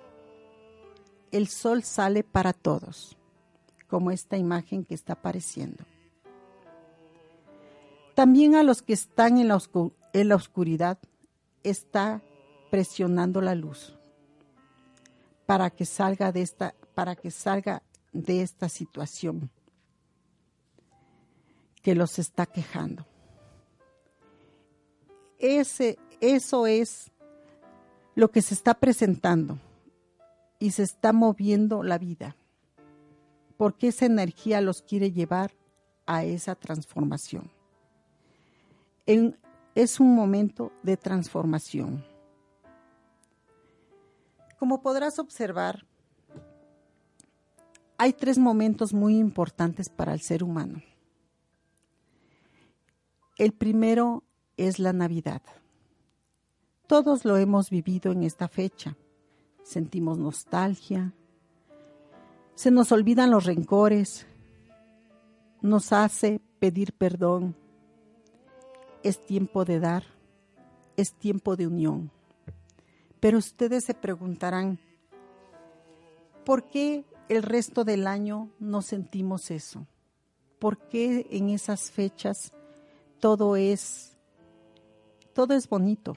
el 1.32 1.49
sol 1.49 1.82
sale 1.82 2.23
para 2.23 2.52
todos, 2.52 3.16
como 3.88 4.11
esta 4.11 4.37
imagen 4.37 4.85
que 4.85 4.94
está 4.94 5.14
apareciendo. 5.14 5.85
También 8.14 8.56
a 8.56 8.62
los 8.62 8.82
que 8.82 8.92
están 8.92 9.38
en 9.38 9.49
la, 9.49 10.35
oscuridad 10.35 10.99
está 11.62 12.23
presionando 12.70 13.40
la 13.40 13.54
luz 13.54 13.97
para 15.47 15.70
que 15.70 15.87
salga 15.87 16.32
de 16.32 16.42
esta 16.42 16.75
para 16.94 17.14
que 17.14 17.30
salga 17.30 17.82
de 18.12 18.42
esta 18.42 18.68
situación 18.68 19.50
que 21.80 21.94
los 21.94 22.18
está 22.18 22.44
quejando. 22.44 23.06
Ese, 25.38 25.97
eso 26.20 26.66
es 26.66 27.12
lo 28.16 28.32
que 28.32 28.42
se 28.42 28.54
está 28.54 28.75
presentando 28.75 29.61
y 30.58 30.72
se 30.72 30.82
está 30.82 31.12
moviendo 31.12 31.82
la 31.82 31.98
vida, 31.98 32.36
porque 33.56 33.88
esa 33.88 34.06
energía 34.06 34.60
los 34.60 34.82
quiere 34.82 35.12
llevar 35.12 35.52
a 36.06 36.24
esa 36.24 36.54
transformación. 36.54 37.50
Es 39.74 40.00
un 40.00 40.14
momento 40.14 40.72
de 40.82 40.96
transformación. 40.96 42.04
Como 44.58 44.82
podrás 44.82 45.18
observar, 45.18 45.86
hay 47.96 48.12
tres 48.12 48.38
momentos 48.38 48.92
muy 48.92 49.16
importantes 49.18 49.88
para 49.88 50.12
el 50.12 50.20
ser 50.20 50.42
humano. 50.42 50.82
El 53.36 53.52
primero 53.52 54.24
es 54.56 54.78
la 54.78 54.92
Navidad. 54.92 55.42
Todos 56.88 57.24
lo 57.24 57.36
hemos 57.36 57.70
vivido 57.70 58.10
en 58.10 58.24
esta 58.24 58.48
fecha. 58.48 58.96
Sentimos 59.68 60.16
nostalgia, 60.16 61.12
se 62.54 62.70
nos 62.70 62.90
olvidan 62.90 63.30
los 63.30 63.44
rencores, 63.44 64.26
nos 65.60 65.92
hace 65.92 66.40
pedir 66.58 66.94
perdón, 66.94 67.54
es 69.02 69.20
tiempo 69.26 69.66
de 69.66 69.78
dar, 69.78 70.04
es 70.96 71.12
tiempo 71.12 71.54
de 71.54 71.66
unión. 71.66 72.10
Pero 73.20 73.37
ustedes 73.37 73.84
se 73.84 73.92
preguntarán, 73.92 74.78
¿por 76.46 76.70
qué 76.70 77.04
el 77.28 77.42
resto 77.42 77.84
del 77.84 78.06
año 78.06 78.48
no 78.58 78.80
sentimos 78.80 79.50
eso? 79.50 79.87
¿Por 80.58 80.78
qué 80.88 81.26
en 81.30 81.50
esas 81.50 81.90
fechas 81.90 82.54
todo 83.20 83.54
es 83.54 84.16
todo 85.34 85.52
es 85.52 85.68
bonito? 85.68 86.16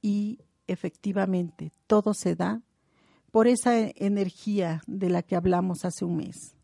Y 0.00 0.38
efectivamente, 0.66 1.72
todo 1.86 2.14
se 2.14 2.34
da 2.34 2.62
por 3.30 3.46
esa 3.46 3.76
energía 3.78 4.82
de 4.86 5.10
la 5.10 5.22
que 5.22 5.36
hablamos 5.36 5.84
hace 5.84 6.04
un 6.04 6.16
mes, 6.16 6.56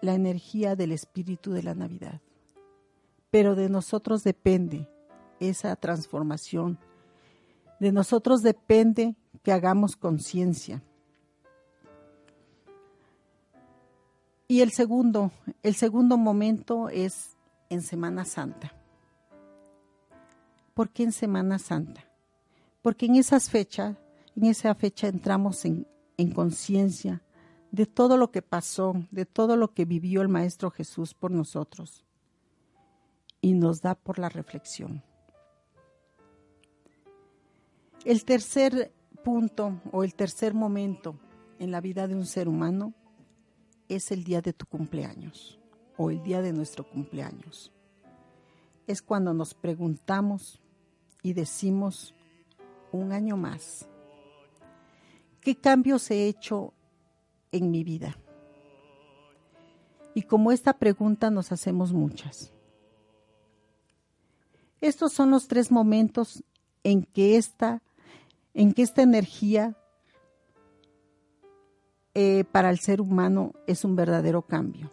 la 0.00 0.14
energía 0.14 0.76
del 0.76 0.92
espíritu 0.92 1.52
de 1.52 1.62
la 1.62 1.74
Navidad 1.74 2.20
pero 3.36 3.54
de 3.54 3.68
nosotros 3.68 4.22
depende 4.22 4.88
esa 5.40 5.76
transformación. 5.76 6.78
De 7.78 7.92
nosotros 7.92 8.40
depende 8.40 9.14
que 9.42 9.52
hagamos 9.52 9.94
conciencia. 9.94 10.82
Y 14.48 14.62
el 14.62 14.72
segundo, 14.72 15.32
el 15.62 15.74
segundo 15.74 16.16
momento 16.16 16.88
es 16.88 17.36
en 17.68 17.82
Semana 17.82 18.24
Santa. 18.24 18.72
¿Por 20.72 20.88
qué 20.88 21.02
en 21.02 21.12
Semana 21.12 21.58
Santa? 21.58 22.05
Porque 22.86 23.06
en 23.06 23.16
esas 23.16 23.50
fechas, 23.50 23.96
en 24.36 24.44
esa 24.44 24.72
fecha 24.76 25.08
entramos 25.08 25.64
en, 25.64 25.88
en 26.16 26.30
conciencia 26.30 27.20
de 27.72 27.84
todo 27.84 28.16
lo 28.16 28.30
que 28.30 28.42
pasó, 28.42 28.94
de 29.10 29.26
todo 29.26 29.56
lo 29.56 29.74
que 29.74 29.84
vivió 29.84 30.22
el 30.22 30.28
Maestro 30.28 30.70
Jesús 30.70 31.12
por 31.12 31.32
nosotros 31.32 32.04
y 33.40 33.54
nos 33.54 33.82
da 33.82 33.96
por 33.96 34.20
la 34.20 34.28
reflexión. 34.28 35.02
El 38.04 38.24
tercer 38.24 38.94
punto 39.24 39.80
o 39.90 40.04
el 40.04 40.14
tercer 40.14 40.54
momento 40.54 41.18
en 41.58 41.72
la 41.72 41.80
vida 41.80 42.06
de 42.06 42.14
un 42.14 42.24
ser 42.24 42.46
humano 42.46 42.94
es 43.88 44.12
el 44.12 44.22
día 44.22 44.42
de 44.42 44.52
tu 44.52 44.64
cumpleaños 44.64 45.58
o 45.96 46.12
el 46.12 46.22
día 46.22 46.40
de 46.40 46.52
nuestro 46.52 46.88
cumpleaños. 46.88 47.72
Es 48.86 49.02
cuando 49.02 49.34
nos 49.34 49.54
preguntamos 49.54 50.60
y 51.20 51.32
decimos 51.32 52.14
un 52.92 53.12
año 53.12 53.36
más. 53.36 53.88
¿Qué 55.40 55.56
cambios 55.56 56.10
he 56.10 56.26
hecho 56.26 56.72
en 57.52 57.70
mi 57.70 57.84
vida? 57.84 58.16
Y 60.14 60.22
como 60.22 60.50
esta 60.50 60.72
pregunta 60.72 61.30
nos 61.30 61.52
hacemos 61.52 61.92
muchas. 61.92 62.52
Estos 64.80 65.12
son 65.12 65.30
los 65.30 65.46
tres 65.46 65.70
momentos 65.70 66.42
en 66.82 67.04
que 67.04 67.36
esta, 67.36 67.82
en 68.54 68.72
que 68.72 68.82
esta 68.82 69.02
energía 69.02 69.76
eh, 72.14 72.44
para 72.50 72.70
el 72.70 72.78
ser 72.78 73.00
humano 73.00 73.52
es 73.66 73.84
un 73.84 73.94
verdadero 73.94 74.42
cambio. 74.42 74.90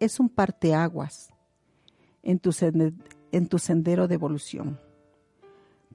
Es 0.00 0.20
un 0.20 0.28
parteaguas 0.28 1.30
en 2.22 2.38
tu, 2.38 2.50
en 3.32 3.48
tu 3.48 3.58
sendero 3.58 4.06
de 4.06 4.14
evolución 4.14 4.83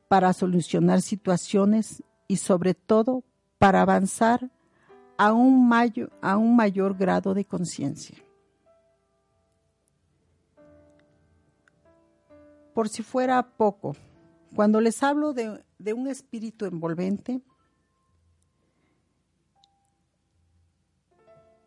para 0.09 0.33
solucionar 0.33 1.01
situaciones 1.01 2.03
y 2.27 2.37
sobre 2.37 2.73
todo 2.73 3.23
para 3.59 3.81
avanzar 3.83 4.49
a 5.17 5.31
un, 5.33 5.71
a 6.21 6.37
un 6.37 6.55
mayor 6.55 6.97
grado 6.97 7.33
de 7.33 7.45
conciencia. 7.45 8.17
Por 12.73 12.89
si 12.89 13.03
fuera 13.03 13.43
poco, 13.43 13.95
cuando 14.55 14.81
les 14.81 15.03
hablo 15.03 15.33
de, 15.33 15.63
de 15.77 15.93
un 15.93 16.07
espíritu 16.07 16.65
envolvente, 16.65 17.41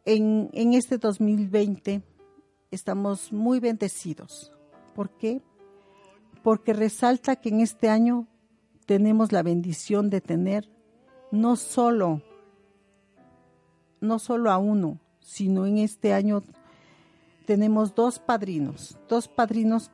en, 0.05 0.51
en, 0.53 0.75
este 0.75 0.99
2020 0.99 2.03
estamos 2.73 3.33
muy 3.33 3.61
bendecidos. 3.61 4.51
¿Por 4.97 5.11
qué? 5.11 5.43
Porque 6.43 6.73
resalta 6.73 7.37
que 7.37 7.51
en 7.51 7.61
este 7.61 7.89
año 7.89 8.27
tenemos 8.87 9.33
la 9.33 9.43
bendición 9.43 10.11
de 10.11 10.21
tener 10.21 10.69
no 11.31 11.57
solo, 11.57 12.23
no 14.01 14.19
solo 14.19 14.51
a 14.51 14.59
uno, 14.59 15.01
sino 15.21 15.67
en 15.67 15.79
este 15.79 16.13
año 16.13 16.43
tenemos 17.47 17.95
dos 17.95 18.19
padrinos, 18.19 18.99
dos 19.09 19.29
padrinos 19.29 19.91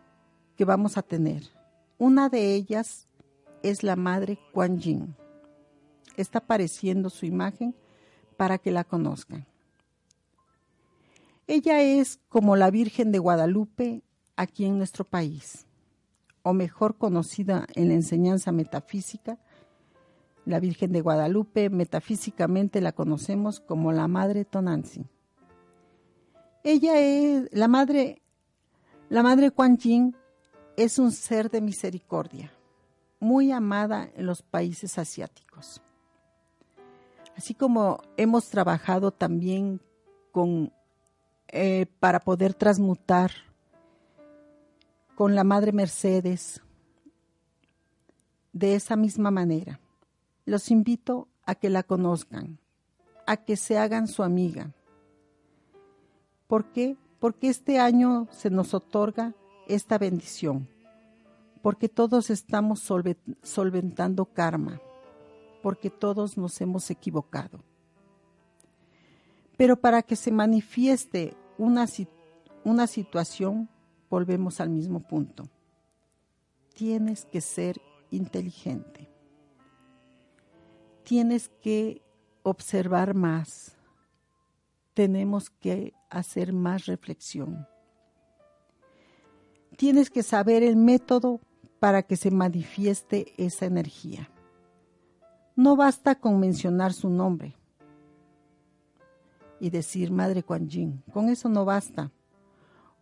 que 0.57 0.65
vamos 0.65 0.97
a 0.99 1.03
tener. 1.03 1.45
Una 1.99 2.29
de 2.29 2.55
ellas 2.55 3.07
es 3.63 3.83
la 3.83 3.97
madre 3.97 4.39
Kuan 4.53 4.79
Yin. 4.79 5.15
Está 6.17 6.41
apareciendo 6.41 7.11
su 7.11 7.27
imagen 7.27 7.75
para 8.37 8.59
que 8.59 8.73
la 8.73 8.85
conozcan. 8.85 9.47
Ella 11.47 11.81
es 11.83 12.21
como 12.29 12.57
la 12.57 12.71
Virgen 12.71 13.13
de 13.13 13.19
Guadalupe 13.19 14.03
aquí 14.37 14.65
en 14.65 14.77
nuestro 14.77 15.05
país 15.05 15.68
o 16.49 16.55
mejor 16.55 16.97
conocida 16.97 17.67
en 17.75 17.89
la 17.89 17.95
enseñanza 17.95 18.53
metafísica, 18.53 19.37
la 20.47 20.61
Virgen 20.61 20.93
de 20.93 21.03
Guadalupe, 21.03 21.69
metafísicamente 21.69 22.81
la 22.81 22.93
conocemos 22.93 23.61
como 23.61 23.93
la 23.93 24.09
Madre 24.09 24.47
Tonantzin. 24.47 25.07
Ella 26.65 26.99
es 27.01 27.51
la 27.53 27.69
madre, 27.69 28.23
la 29.11 29.23
madre 29.23 29.51
Kuan 29.51 29.77
Yin 29.77 30.17
es 30.79 30.99
un 30.99 31.13
ser 31.13 31.51
de 31.51 31.61
misericordia, 31.61 32.51
muy 33.21 33.53
amada 33.53 34.09
en 34.15 34.25
los 34.25 34.41
países 34.41 34.99
asiáticos. 34.99 35.83
Así 37.37 37.53
como 37.53 38.01
hemos 38.17 38.49
trabajado 38.49 39.11
también 39.11 39.83
con, 40.33 40.73
eh, 41.49 41.85
para 42.01 42.21
poder 42.21 42.55
transmutar 42.55 43.33
con 45.19 45.35
la 45.35 45.43
Madre 45.43 45.73
Mercedes. 45.73 46.63
De 48.53 48.77
esa 48.77 48.95
misma 48.95 49.33
manera, 49.33 49.81
los 50.45 50.71
invito 50.71 51.27
a 51.45 51.57
que 51.57 51.71
la 51.71 51.83
conozcan, 51.83 52.61
a 53.27 53.37
que 53.39 53.57
se 53.57 53.79
hagan 53.79 54.07
su 54.07 54.23
amiga. 54.23 54.73
¿Por 56.47 56.67
qué? 56.67 56.97
Porque 57.19 57.49
este 57.49 57.81
año 57.81 58.29
se 58.31 58.49
nos 58.49 58.75
otorga 58.75 59.35
esta 59.67 59.99
bendición, 59.99 60.69
porque 61.63 61.89
todos 61.89 62.31
estamos 62.31 62.89
solventando 63.43 64.25
karma, 64.25 64.81
porque 65.65 65.91
todos 65.91 66.39
nos 66.39 66.61
hemos 66.61 66.93
equivocado. 66.93 67.65
Pero 69.57 69.81
para 69.81 70.01
que 70.05 70.15
se 70.15 70.31
manifieste 70.31 71.37
una, 71.59 71.87
una 72.63 72.87
situación, 72.87 73.69
volvemos 74.09 74.61
al 74.61 74.71
mismo 74.71 75.01
punto. 75.01 75.49
Tienes 76.75 77.25
que 77.25 77.41
ser 77.41 77.81
inteligente. 78.11 79.09
Tienes 81.05 81.49
que 81.49 82.03
observar 82.43 83.15
más. 83.15 83.77
Tenemos 84.95 85.51
que 85.51 85.95
hacer 86.11 86.53
más 86.53 86.87
reflexión. 86.87 87.67
Tienes 89.77 90.11
que 90.11 90.23
saber 90.23 90.63
el 90.63 90.77
método 90.77 91.41
para 91.79 92.03
que 92.03 92.17
se 92.17 92.31
manifieste 92.31 93.33
esa 93.37 93.67
energía. 93.67 94.31
No 95.55 95.77
basta 95.77 96.17
con 96.17 96.41
mencionar 96.41 96.93
su 96.93 97.09
nombre 97.11 97.57
y 99.61 99.71
decir 99.71 100.11
Madre 100.11 100.43
Kuan 100.43 100.69
Yin. 100.69 101.03
Con 101.13 101.29
eso 101.29 101.49
no 101.49 101.65
basta. 101.65 102.13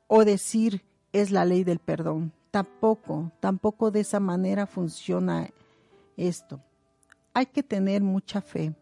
O 0.07 0.25
decir 0.25 0.83
es 1.21 1.31
la 1.31 1.47
ley 1.47 1.65
del 1.65 1.79
perdón. 1.79 2.31
Tampoco, 2.51 3.33
tampoco 3.41 3.91
de 3.91 4.01
esa 4.01 4.21
manera 4.21 4.67
funciona 4.67 5.49
esto. 6.17 6.61
Hay 7.33 7.47
que 7.47 7.63
tener 7.63 8.03
mucha 8.03 8.43
fe 8.43 8.75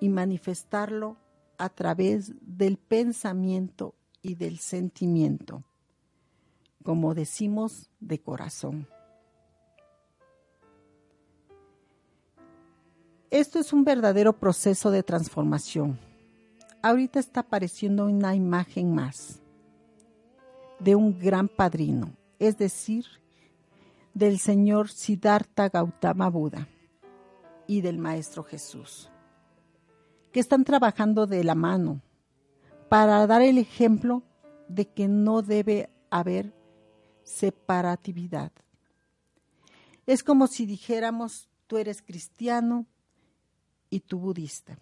y 0.00 0.08
manifestarlo 0.08 1.16
a 1.58 1.68
través 1.68 2.32
del 2.40 2.76
pensamiento 2.76 3.94
y 4.20 4.34
del 4.34 4.58
sentimiento, 4.58 5.62
como 6.82 7.14
decimos 7.14 7.88
de 8.00 8.18
corazón. 8.18 8.88
Esto 13.30 13.60
es 13.60 13.72
un 13.72 13.84
verdadero 13.84 14.32
proceso 14.32 14.90
de 14.90 15.04
transformación. 15.04 15.98
Ahorita 16.82 17.20
está 17.20 17.40
apareciendo 17.40 18.06
una 18.06 18.34
imagen 18.34 18.92
más 18.92 19.40
de 20.78 20.94
un 20.94 21.18
gran 21.18 21.48
padrino, 21.48 22.12
es 22.38 22.58
decir, 22.58 23.06
del 24.14 24.38
señor 24.38 24.88
Siddhartha 24.88 25.68
Gautama 25.68 26.28
Buda 26.28 26.68
y 27.66 27.80
del 27.80 27.98
Maestro 27.98 28.44
Jesús, 28.44 29.10
que 30.32 30.40
están 30.40 30.64
trabajando 30.64 31.26
de 31.26 31.44
la 31.44 31.54
mano 31.54 32.00
para 32.88 33.26
dar 33.26 33.42
el 33.42 33.58
ejemplo 33.58 34.22
de 34.68 34.86
que 34.86 35.08
no 35.08 35.42
debe 35.42 35.90
haber 36.10 36.54
separatividad. 37.24 38.52
Es 40.06 40.22
como 40.22 40.46
si 40.46 40.66
dijéramos, 40.66 41.48
tú 41.66 41.78
eres 41.78 42.00
cristiano 42.00 42.86
y 43.90 44.00
tú 44.00 44.18
budista. 44.18 44.78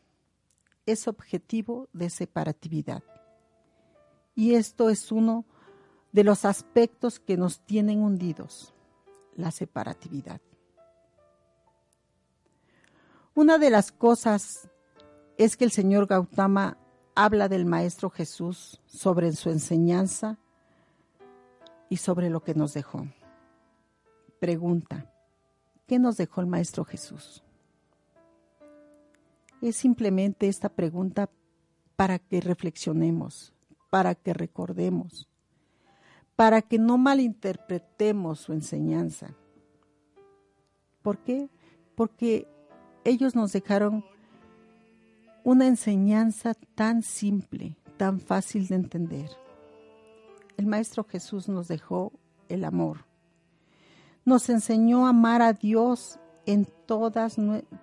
Es 0.87 1.09
objetivo 1.09 1.89
de 1.93 2.11
separatividad. 2.11 3.03
Y 4.35 4.55
esto 4.55 4.91
es 4.91 5.11
uno 5.11 5.47
de 6.15 6.23
los 6.23 6.45
aspectos 6.45 7.19
que 7.19 7.37
nos 7.37 7.59
tienen 7.59 8.01
hundidos, 8.01 8.73
la 9.35 9.51
separatividad. 9.51 10.41
Una 13.35 13.59
de 13.59 13.69
las 13.69 13.91
cosas 13.91 14.71
es 15.39 15.57
que 15.57 15.65
el 15.65 15.73
señor 15.73 16.07
Gautama 16.07 16.79
habla 17.17 17.49
del 17.49 17.67
Maestro 17.67 18.11
Jesús 18.11 18.81
sobre 18.87 19.33
su 19.33 19.51
enseñanza 19.51 20.39
y 21.89 21.97
sobre 21.97 22.31
lo 22.31 22.45
que 22.45 22.55
nos 22.55 22.75
dejó. 22.75 23.09
Pregunta, 24.39 25.13
¿qué 25.89 25.99
nos 25.99 26.17
dejó 26.17 26.43
el 26.43 26.47
Maestro 26.47 26.85
Jesús? 26.85 27.43
Es 29.61 29.75
simplemente 29.75 30.47
esta 30.47 30.69
pregunta 30.69 31.29
para 31.97 32.21
que 32.21 32.41
reflexionemos, 32.41 33.53
para 33.91 34.15
que 34.15 34.33
recordemos 34.33 35.29
para 36.37 36.63
que 36.63 36.79
no 36.79 36.99
malinterpretemos 36.99 38.41
su 38.41 38.53
enseñanza. 38.53 39.35
¿Por 41.03 41.19
qué? 41.19 41.49
Porque 41.95 42.49
ellos 43.05 43.35
nos 43.35 43.53
dejaron 43.53 44.05
una 45.45 45.67
enseñanza 45.67 46.55
tan 46.75 47.03
simple, 47.03 47.77
tan 47.97 48.19
fácil 48.19 48.67
de 48.67 48.77
entender. 48.77 49.31
El 50.57 50.67
Maestro 50.67 51.05
Jesús 51.05 51.49
nos 51.49 51.69
dejó 51.69 52.13
el 52.49 52.65
amor. 52.65 53.05
Nos 54.25 54.49
enseñó 54.49 55.07
a 55.07 55.11
amar 55.11 55.43
a 55.43 55.53
Dios 55.53 56.19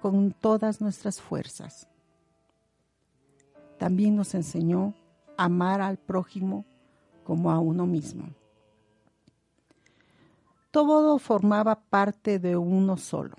con 0.02 0.34
todas 0.42 0.82
nuestras 0.82 1.22
fuerzas. 1.22 1.88
También 3.78 4.16
nos 4.16 4.34
enseñó 4.34 4.94
a 5.38 5.46
amar 5.46 5.82
al 5.82 5.98
prójimo 5.98 6.66
como 7.24 7.52
a 7.52 7.60
uno 7.60 7.86
mismo. 7.86 8.30
Todo 10.72 11.20
formaba 11.20 11.76
parte 11.76 12.40
de 12.40 12.56
uno 12.58 12.98
solo. 12.98 13.36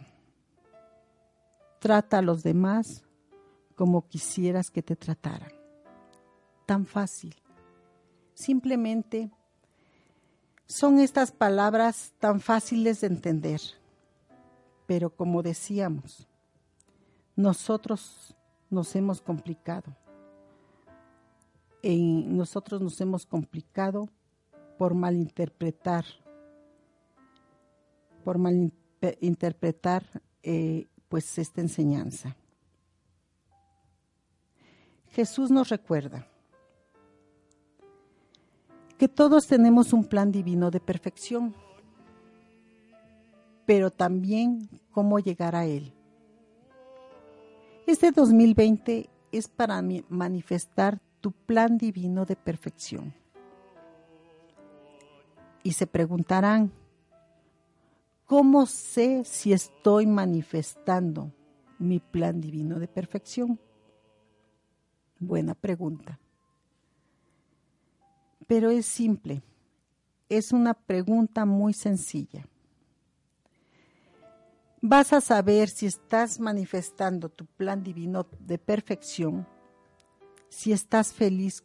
Trata 1.80 2.18
a 2.18 2.22
los 2.22 2.42
demás 2.42 3.04
como 3.74 4.06
quisieras 4.06 4.70
que 4.70 4.82
te 4.82 4.94
trataran. 4.94 5.52
Tan 6.66 6.86
fácil. 6.86 7.34
Simplemente 8.34 9.30
son 10.66 11.00
estas 11.00 11.32
palabras 11.32 12.12
tan 12.18 12.40
fáciles 12.40 13.00
de 13.00 13.08
entender. 13.08 13.60
Pero 14.86 15.10
como 15.10 15.42
decíamos, 15.42 16.26
nosotros 17.36 18.36
nos 18.70 18.94
hemos 18.94 19.20
complicado. 19.20 19.94
En 21.82 22.36
nosotros 22.36 22.80
nos 22.80 23.00
hemos 23.00 23.26
complicado 23.26 24.08
por 24.78 24.94
malinterpretar, 24.94 26.04
por 28.22 28.38
malinterpretar 28.38 30.22
eh, 30.42 30.86
pues 31.08 31.38
esta 31.38 31.60
enseñanza. 31.60 32.36
Jesús 35.10 35.50
nos 35.50 35.68
recuerda 35.68 36.26
que 38.96 39.08
todos 39.08 39.46
tenemos 39.46 39.92
un 39.92 40.04
plan 40.04 40.32
divino 40.32 40.70
de 40.70 40.80
perfección, 40.80 41.54
pero 43.66 43.90
también 43.90 44.68
cómo 44.90 45.18
llegar 45.18 45.54
a 45.54 45.66
él. 45.66 45.92
Este 47.86 48.12
2020 48.12 49.10
es 49.32 49.48
para 49.48 49.82
manifestar 50.08 51.00
tu 51.20 51.32
plan 51.32 51.78
divino 51.78 52.24
de 52.24 52.36
perfección. 52.36 53.12
Y 55.62 55.72
se 55.72 55.86
preguntarán, 55.86 56.72
¿cómo 58.32 58.64
sé 58.64 59.26
si 59.26 59.52
estoy 59.52 60.06
manifestando 60.06 61.34
mi 61.78 62.00
plan 62.00 62.40
divino 62.40 62.78
de 62.78 62.88
perfección? 62.88 63.60
Buena 65.18 65.54
pregunta. 65.54 66.18
Pero 68.46 68.70
es 68.70 68.86
simple. 68.86 69.42
Es 70.30 70.50
una 70.50 70.72
pregunta 70.72 71.44
muy 71.44 71.74
sencilla. 71.74 72.48
Vas 74.80 75.12
a 75.12 75.20
saber 75.20 75.68
si 75.68 75.84
estás 75.84 76.40
manifestando 76.40 77.28
tu 77.28 77.44
plan 77.44 77.82
divino 77.82 78.26
de 78.40 78.56
perfección, 78.56 79.46
si 80.48 80.72
estás 80.72 81.12
feliz 81.12 81.62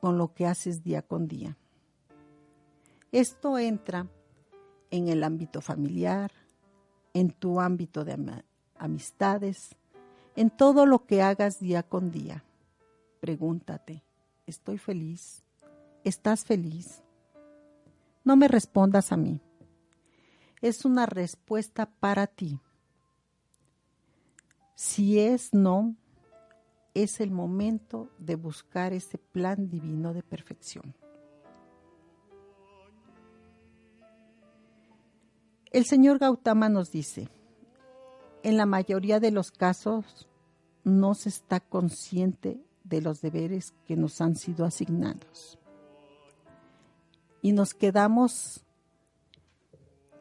con 0.00 0.16
lo 0.16 0.32
que 0.32 0.46
haces 0.46 0.82
día 0.82 1.02
con 1.02 1.28
día. 1.28 1.58
Esto 3.10 3.58
entra 3.58 4.08
en 4.92 5.08
el 5.08 5.24
ámbito 5.24 5.60
familiar, 5.60 6.30
en 7.14 7.32
tu 7.32 7.60
ámbito 7.60 8.04
de 8.04 8.16
amistades, 8.76 9.74
en 10.36 10.50
todo 10.50 10.86
lo 10.86 11.06
que 11.06 11.22
hagas 11.22 11.58
día 11.58 11.82
con 11.82 12.12
día. 12.12 12.44
Pregúntate, 13.20 14.04
¿estoy 14.46 14.78
feliz? 14.78 15.42
¿Estás 16.04 16.44
feliz? 16.44 17.02
No 18.22 18.36
me 18.36 18.48
respondas 18.48 19.12
a 19.12 19.16
mí. 19.16 19.40
Es 20.60 20.84
una 20.84 21.06
respuesta 21.06 21.86
para 21.86 22.26
ti. 22.26 22.60
Si 24.74 25.18
es 25.18 25.54
no, 25.54 25.96
es 26.94 27.20
el 27.20 27.30
momento 27.30 28.10
de 28.18 28.34
buscar 28.34 28.92
ese 28.92 29.16
plan 29.16 29.70
divino 29.70 30.12
de 30.12 30.22
perfección. 30.22 30.94
El 35.72 35.86
señor 35.86 36.18
Gautama 36.18 36.68
nos 36.68 36.92
dice, 36.92 37.30
en 38.42 38.58
la 38.58 38.66
mayoría 38.66 39.20
de 39.20 39.30
los 39.30 39.50
casos 39.50 40.28
no 40.84 41.14
se 41.14 41.30
está 41.30 41.60
consciente 41.60 42.60
de 42.84 43.00
los 43.00 43.22
deberes 43.22 43.72
que 43.86 43.96
nos 43.96 44.20
han 44.20 44.36
sido 44.36 44.66
asignados. 44.66 45.58
Y 47.40 47.52
nos 47.52 47.72
quedamos, 47.72 48.66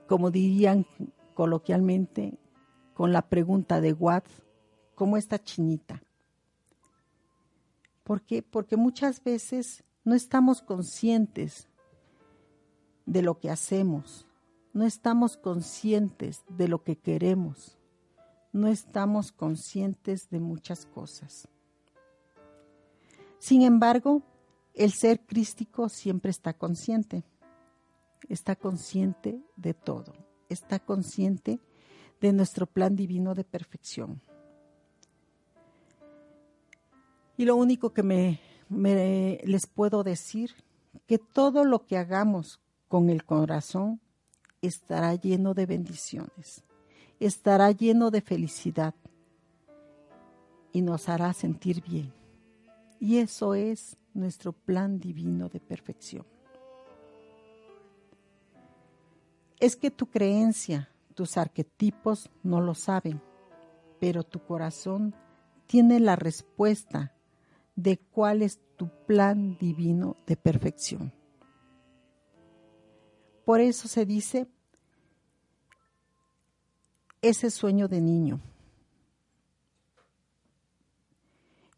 como 0.08 0.32
dirían 0.32 0.86
coloquialmente, 1.34 2.40
con 2.94 3.12
la 3.12 3.28
pregunta 3.28 3.82
de 3.82 3.92
Watt, 3.92 4.28
¿cómo 4.96 5.18
está 5.18 5.38
chinita? 5.38 6.02
¿Por 8.06 8.22
qué? 8.22 8.42
Porque 8.42 8.78
muchas 8.78 9.22
veces 9.22 9.84
no 10.06 10.16
estamos 10.16 10.62
conscientes 10.62 11.68
de 13.06 13.22
lo 13.22 13.38
que 13.38 13.50
hacemos, 13.50 14.26
no 14.74 14.86
estamos 14.86 15.38
conscientes 15.38 16.44
de 16.50 16.68
lo 16.68 16.84
que 16.84 16.98
queremos, 16.98 17.78
no 18.54 18.68
estamos 18.68 19.32
conscientes 19.32 20.30
de 20.30 20.40
muchas 20.40 20.86
cosas. 20.86 21.48
Sin 23.40 23.64
embargo, 23.64 24.22
el 24.74 24.92
ser 24.92 25.20
crístico 25.22 25.90
siempre 25.90 26.32
está 26.32 26.54
consciente, 26.54 27.24
está 28.30 28.56
consciente 28.56 29.42
de 29.56 29.74
todo, 29.74 30.14
está 30.50 30.80
consciente 30.80 31.60
de 32.22 32.34
nuestro 32.34 32.68
plan 32.68 32.96
divino 32.96 33.34
de 33.34 33.44
perfección. 33.44 34.22
Y 37.36 37.46
lo 37.46 37.56
único 37.56 37.92
que 37.92 38.04
me, 38.04 38.40
les 38.70 39.66
puedo 39.66 40.04
decir, 40.04 40.52
que 41.08 41.18
todo 41.18 41.66
lo 41.66 41.86
que 41.86 41.98
hagamos 41.98 42.62
con 42.88 43.10
el 43.10 43.26
corazón 43.26 44.00
estará 44.62 45.16
lleno 45.16 45.54
de 45.54 45.66
bendiciones, 45.66 46.64
estará 47.20 47.72
lleno 47.72 48.12
de 48.12 48.22
felicidad 48.22 48.96
y 50.72 50.82
nos 50.82 51.10
hará 51.10 51.34
sentir 51.34 51.82
bien. 51.82 52.14
Y 53.00 53.18
eso 53.18 53.56
es 53.56 53.98
nuestro 54.14 54.54
plan 54.54 55.00
divino 55.00 55.50
de 55.50 55.60
perfección. 55.60 56.26
Es 59.60 59.76
que 59.76 59.92
tu 59.92 60.08
creencia, 60.08 60.90
tus 61.14 61.38
arquetipos 61.38 62.30
no 62.44 62.62
lo 62.62 62.74
saben, 62.74 63.22
pero 64.00 64.24
tu 64.24 64.40
corazón 64.44 65.14
tiene 65.68 66.00
la 66.00 66.16
respuesta 66.16 67.14
de 67.76 67.98
cuál 67.98 68.42
es 68.42 68.60
tu 68.76 68.90
plan 69.06 69.58
divino 69.60 70.18
de 70.26 70.36
perfección. 70.36 71.14
Por 73.46 73.60
eso 73.60 73.88
se 73.88 74.06
dice 74.06 74.48
ese 77.22 77.52
sueño 77.52 77.88
de 77.88 78.02
niño 78.02 78.40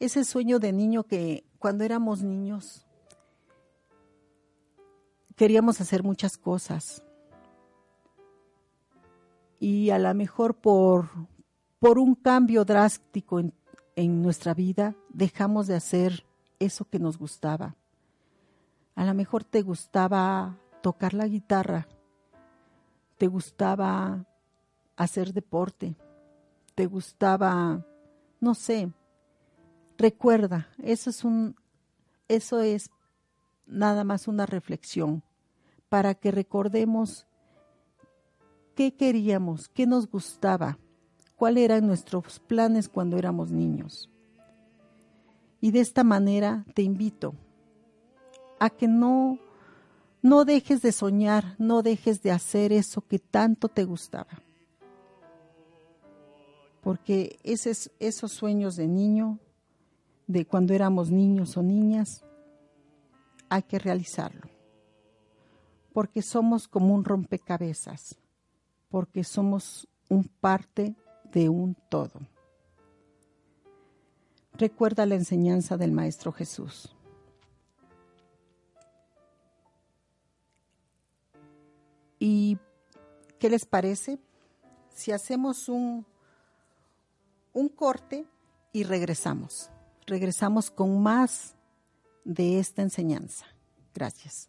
ese 0.06 0.26
sueño 0.26 0.60
de 0.60 0.74
niño 0.74 1.04
que 1.04 1.46
cuando 1.60 1.86
éramos 1.86 2.22
niños 2.22 2.86
queríamos 5.38 5.80
hacer 5.80 6.04
muchas 6.04 6.38
cosas. 6.38 7.04
Y 9.60 9.90
a 9.92 9.98
lo 9.98 10.14
mejor 10.14 10.56
por, 10.56 11.08
por 11.80 12.00
un 12.00 12.16
cambio 12.16 12.66
drástico 12.66 13.40
en, 13.40 13.54
en 13.96 14.22
nuestra 14.22 14.54
vida 14.54 14.94
dejamos 15.08 15.68
de 15.68 15.76
hacer 15.76 16.26
eso 16.60 16.84
que 16.84 17.00
nos 17.00 17.18
gustaba. 17.18 17.78
A 18.96 19.06
lo 19.06 19.14
mejor 19.14 19.46
te 19.46 19.62
gustaba 19.62 20.58
tocar 20.84 21.16
la 21.16 21.28
guitarra, 21.28 21.88
te 23.18 23.26
gustaba 23.26 24.24
hacer 24.96 25.34
deporte, 25.34 25.96
te 26.76 26.86
gustaba, 26.86 27.84
no 28.40 28.54
sé, 28.54 28.92
Recuerda, 29.98 30.68
eso 30.82 31.10
es 31.10 31.24
un 31.24 31.56
eso 32.28 32.62
es 32.62 32.90
nada 33.68 34.04
más 34.04 34.28
una 34.28 34.46
reflexión 34.46 35.24
para 35.88 36.16
que 36.16 36.32
recordemos 36.32 37.28
qué 38.76 38.96
queríamos, 38.96 39.70
qué 39.70 39.86
nos 39.86 40.10
gustaba, 40.10 40.80
cuáles 41.36 41.66
eran 41.66 41.86
nuestros 41.86 42.40
planes 42.40 42.90
cuando 42.90 43.18
éramos 43.18 43.52
niños. 43.52 44.10
Y 45.62 45.72
de 45.72 45.82
esta 45.82 46.04
manera 46.04 46.66
te 46.74 46.82
invito 46.82 47.36
a 48.60 48.70
que 48.70 48.88
no 48.88 49.38
no 50.24 50.46
dejes 50.46 50.82
de 50.82 50.94
soñar, 50.94 51.56
no 51.60 51.84
dejes 51.84 52.24
de 52.24 52.32
hacer 52.32 52.72
eso 52.72 53.02
que 53.02 53.20
tanto 53.20 53.68
te 53.68 53.84
gustaba. 53.84 54.42
Porque 56.82 57.38
esos, 57.44 57.92
esos 58.00 58.32
sueños 58.32 58.78
de 58.78 58.88
niño 58.88 59.40
de 60.26 60.46
cuando 60.46 60.74
éramos 60.74 61.12
niños 61.12 61.58
o 61.58 61.62
niñas, 61.62 62.24
hay 63.50 63.64
que 63.64 63.78
realizarlo. 63.78 64.50
Porque 65.92 66.22
somos 66.22 66.70
como 66.70 66.96
un 66.96 67.04
rompecabezas, 67.04 68.16
porque 68.90 69.26
somos 69.26 69.90
un 70.10 70.24
parte 70.24 70.96
de 71.34 71.50
un 71.50 71.76
todo. 71.90 72.22
Recuerda 74.54 75.06
la 75.06 75.16
enseñanza 75.16 75.76
del 75.76 75.92
Maestro 75.92 76.32
Jesús. 76.32 76.96
¿Y 82.26 82.58
qué 83.38 83.50
les 83.50 83.66
parece 83.66 84.18
si 84.88 85.12
hacemos 85.12 85.68
un, 85.68 86.06
un 87.52 87.68
corte 87.68 88.26
y 88.72 88.84
regresamos? 88.84 89.70
Regresamos 90.08 90.72
con 90.72 91.04
más 91.04 91.58
de 92.24 92.60
esta 92.60 92.82
enseñanza. 92.82 93.46
Gracias. 93.94 94.48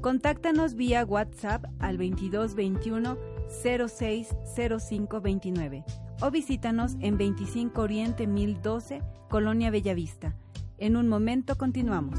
Contáctanos 0.00 0.74
vía 0.74 1.04
WhatsApp 1.04 1.66
al 1.80 1.98
2221 1.98 3.18
060529 3.50 5.84
o 6.22 6.30
visítanos 6.30 6.96
en 7.00 7.18
25 7.18 7.82
Oriente 7.82 8.26
1012, 8.26 9.02
Colonia 9.28 9.70
Bellavista. 9.70 10.34
En 10.78 10.96
un 10.96 11.08
momento 11.08 11.56
continuamos. 11.56 12.18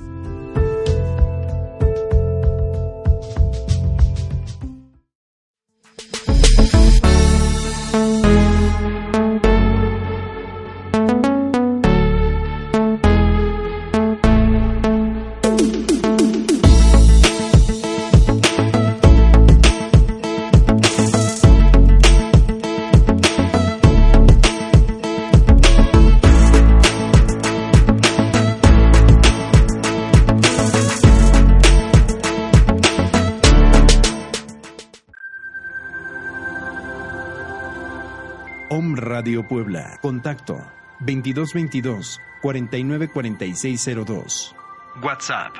Contacto 40.01 40.55
2222 40.99 42.19
494602. 42.41 44.55
WhatsApp 45.03 45.53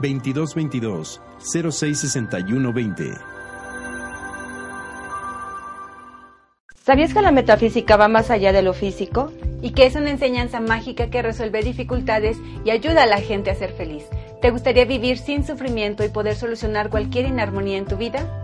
2222 0.00 1.20
066120. 1.38 3.34
¿Sabías 6.84 7.14
que 7.14 7.22
la 7.22 7.32
metafísica 7.32 7.96
va 7.96 8.08
más 8.08 8.30
allá 8.30 8.52
de 8.52 8.60
lo 8.60 8.74
físico? 8.74 9.32
Y 9.62 9.70
que 9.70 9.86
es 9.86 9.94
una 9.94 10.10
enseñanza 10.10 10.60
mágica 10.60 11.08
que 11.08 11.22
resuelve 11.22 11.62
dificultades 11.62 12.36
y 12.62 12.70
ayuda 12.70 13.04
a 13.04 13.06
la 13.06 13.22
gente 13.22 13.50
a 13.50 13.54
ser 13.54 13.72
feliz. 13.72 14.04
¿Te 14.42 14.50
gustaría 14.50 14.84
vivir 14.84 15.16
sin 15.16 15.46
sufrimiento 15.46 16.04
y 16.04 16.10
poder 16.10 16.36
solucionar 16.36 16.90
cualquier 16.90 17.24
inarmonía 17.24 17.78
en 17.78 17.86
tu 17.86 17.96
vida? 17.96 18.43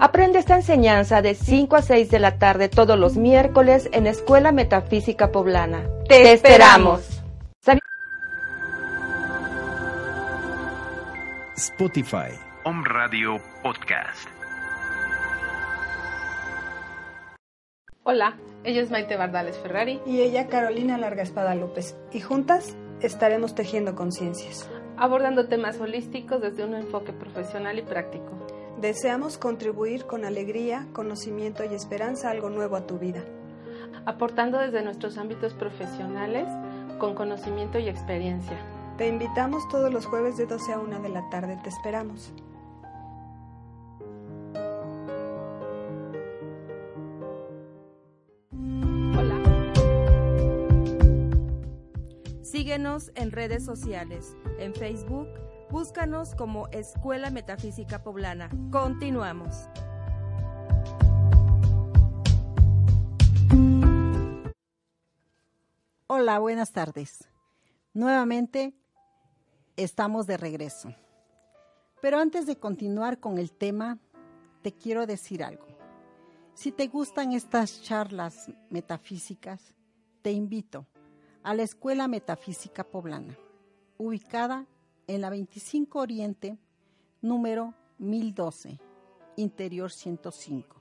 Aprende 0.00 0.38
esta 0.38 0.54
enseñanza 0.54 1.22
de 1.22 1.34
5 1.34 1.74
a 1.74 1.82
6 1.82 2.08
de 2.08 2.20
la 2.20 2.38
tarde 2.38 2.68
todos 2.68 2.96
los 2.96 3.16
miércoles 3.16 3.88
en 3.92 4.06
Escuela 4.06 4.52
Metafísica 4.52 5.32
Poblana. 5.32 5.90
¡Te 6.08 6.34
esperamos! 6.34 7.20
Spotify. 11.56 12.30
Home 12.64 12.84
Radio 12.86 13.40
Podcast. 13.64 14.28
Hola, 18.04 18.36
ella 18.62 18.82
es 18.82 18.92
Maite 18.92 19.16
Bardales 19.16 19.58
Ferrari. 19.58 20.00
Y 20.06 20.20
ella 20.20 20.46
Carolina 20.46 20.96
Larga 20.96 21.24
Espada 21.24 21.56
López. 21.56 21.96
Y 22.12 22.20
juntas 22.20 22.76
estaremos 23.00 23.56
tejiendo 23.56 23.96
conciencias. 23.96 24.70
Abordando 24.96 25.48
temas 25.48 25.80
holísticos 25.80 26.40
desde 26.40 26.64
un 26.64 26.74
enfoque 26.74 27.12
profesional 27.12 27.80
y 27.80 27.82
práctico. 27.82 28.46
Deseamos 28.80 29.38
contribuir 29.38 30.06
con 30.06 30.24
alegría, 30.24 30.86
conocimiento 30.92 31.64
y 31.64 31.74
esperanza 31.74 32.30
algo 32.30 32.48
nuevo 32.48 32.76
a 32.76 32.86
tu 32.86 32.96
vida. 32.96 33.24
Aportando 34.06 34.56
desde 34.58 34.84
nuestros 34.84 35.18
ámbitos 35.18 35.52
profesionales 35.52 36.46
con 37.00 37.16
conocimiento 37.16 37.80
y 37.80 37.88
experiencia. 37.88 38.56
Te 38.96 39.08
invitamos 39.08 39.68
todos 39.68 39.92
los 39.92 40.06
jueves 40.06 40.36
de 40.36 40.46
12 40.46 40.72
a 40.72 40.78
1 40.78 41.00
de 41.00 41.08
la 41.08 41.28
tarde. 41.28 41.58
Te 41.64 41.70
esperamos. 41.70 42.32
Hola. 49.18 49.72
Síguenos 52.42 53.10
en 53.16 53.32
redes 53.32 53.64
sociales, 53.64 54.36
en 54.60 54.72
Facebook, 54.72 55.26
Búscanos 55.70 56.34
como 56.34 56.66
Escuela 56.68 57.28
Metafísica 57.28 58.02
Poblana. 58.02 58.48
Continuamos. 58.72 59.68
Hola, 66.06 66.38
buenas 66.38 66.72
tardes. 66.72 67.28
Nuevamente 67.92 68.72
estamos 69.76 70.26
de 70.26 70.38
regreso. 70.38 70.94
Pero 72.00 72.18
antes 72.18 72.46
de 72.46 72.56
continuar 72.56 73.20
con 73.20 73.36
el 73.36 73.52
tema, 73.52 73.98
te 74.62 74.72
quiero 74.72 75.06
decir 75.06 75.44
algo. 75.44 75.66
Si 76.54 76.72
te 76.72 76.86
gustan 76.86 77.34
estas 77.34 77.82
charlas 77.82 78.50
metafísicas, 78.70 79.74
te 80.22 80.32
invito 80.32 80.86
a 81.42 81.52
la 81.52 81.62
Escuela 81.62 82.08
Metafísica 82.08 82.84
Poblana, 82.84 83.36
ubicada 83.98 84.60
en 84.60 84.77
la 85.16 85.30
25 85.30 85.98
Oriente, 85.98 86.58
número 87.22 87.74
1012, 87.98 88.78
interior 89.36 89.90
105. 89.90 90.76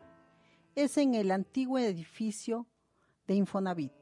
Es 0.76 0.98
en 0.98 1.16
el 1.16 1.32
antiguo 1.32 1.80
edificio 1.80 2.68
de 3.26 3.36
Infonavit. 3.36 3.94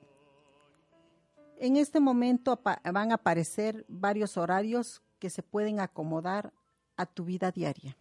En 1.57 1.77
este 1.77 1.99
momento 1.99 2.59
van 2.91 3.11
a 3.11 3.15
aparecer 3.15 3.85
varios 3.87 4.35
horarios 4.35 5.01
que 5.19 5.29
se 5.29 5.43
pueden 5.43 5.79
acomodar 5.79 6.51
a 6.97 7.05
tu 7.05 7.23
vida 7.23 7.51
diaria. 7.51 7.95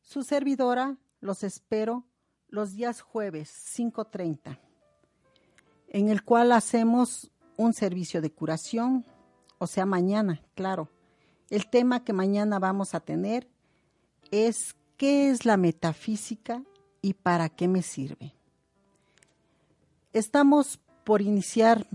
Su 0.00 0.22
servidora 0.22 0.96
los 1.20 1.44
espero 1.44 2.04
los 2.48 2.72
días 2.72 3.00
jueves 3.00 3.50
5.30, 3.76 4.58
en 5.88 6.08
el 6.08 6.22
cual 6.24 6.52
hacemos 6.52 7.30
un 7.56 7.72
servicio 7.72 8.20
de 8.20 8.32
curación, 8.32 9.04
o 9.58 9.66
sea, 9.66 9.86
mañana, 9.86 10.42
claro. 10.54 10.88
El 11.50 11.68
tema 11.68 12.04
que 12.04 12.12
mañana 12.12 12.58
vamos 12.58 12.94
a 12.94 13.00
tener 13.00 13.48
es 14.30 14.74
qué 14.96 15.30
es 15.30 15.44
la 15.44 15.56
metafísica 15.56 16.62
y 17.02 17.14
para 17.14 17.48
qué 17.48 17.68
me 17.68 17.82
sirve. 17.82 18.34
Estamos 20.12 20.80
por 21.04 21.22
iniciar 21.22 21.86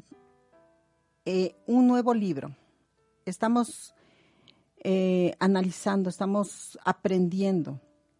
eh, 1.25 1.55
un 1.67 1.87
nuevo 1.87 2.13
libro. 2.13 2.55
Estamos 3.25 3.93
eh, 4.83 5.35
analizando, 5.39 6.09
estamos 6.09 6.79
aprendiendo 6.83 7.79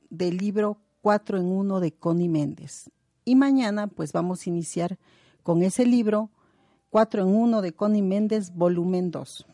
del 0.10 0.38
libro 0.38 0.78
4 1.02 1.38
en 1.38 1.46
1 1.46 1.80
de 1.80 1.92
Connie 1.94 2.30
Méndez. 2.30 2.90
Y 3.26 3.36
mañana 3.36 3.88
pues 3.88 4.12
vamos 4.12 4.46
a 4.46 4.50
iniciar 4.50 4.98
con 5.44 5.64
ese 5.64 5.86
libro 5.86 6.30
4 6.92 7.22
en 7.22 7.30
1 7.34 7.62
de 7.62 7.74
Connie 7.74 8.02
Méndez, 8.02 8.54
volumen 8.54 9.12
2. 9.12 9.48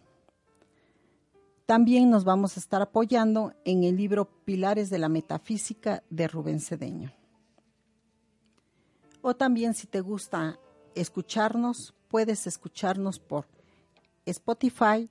También 1.67 2.09
nos 2.09 2.23
vamos 2.23 2.57
a 2.57 2.59
estar 2.59 2.81
apoyando 2.81 3.53
en 3.63 3.83
el 3.83 3.95
libro 3.95 4.25
Pilares 4.43 4.89
de 4.89 4.97
la 4.97 5.07
Metafísica 5.07 6.01
de 6.09 6.27
Rubén 6.27 6.59
Cedeño. 6.59 7.13
O 9.21 9.35
también 9.35 9.75
si 9.75 9.85
te 9.85 10.01
gusta 10.01 10.59
escucharnos, 10.95 11.93
puedes 12.07 12.47
escucharnos 12.47 13.19
por 13.19 13.45
Spotify, 14.25 15.07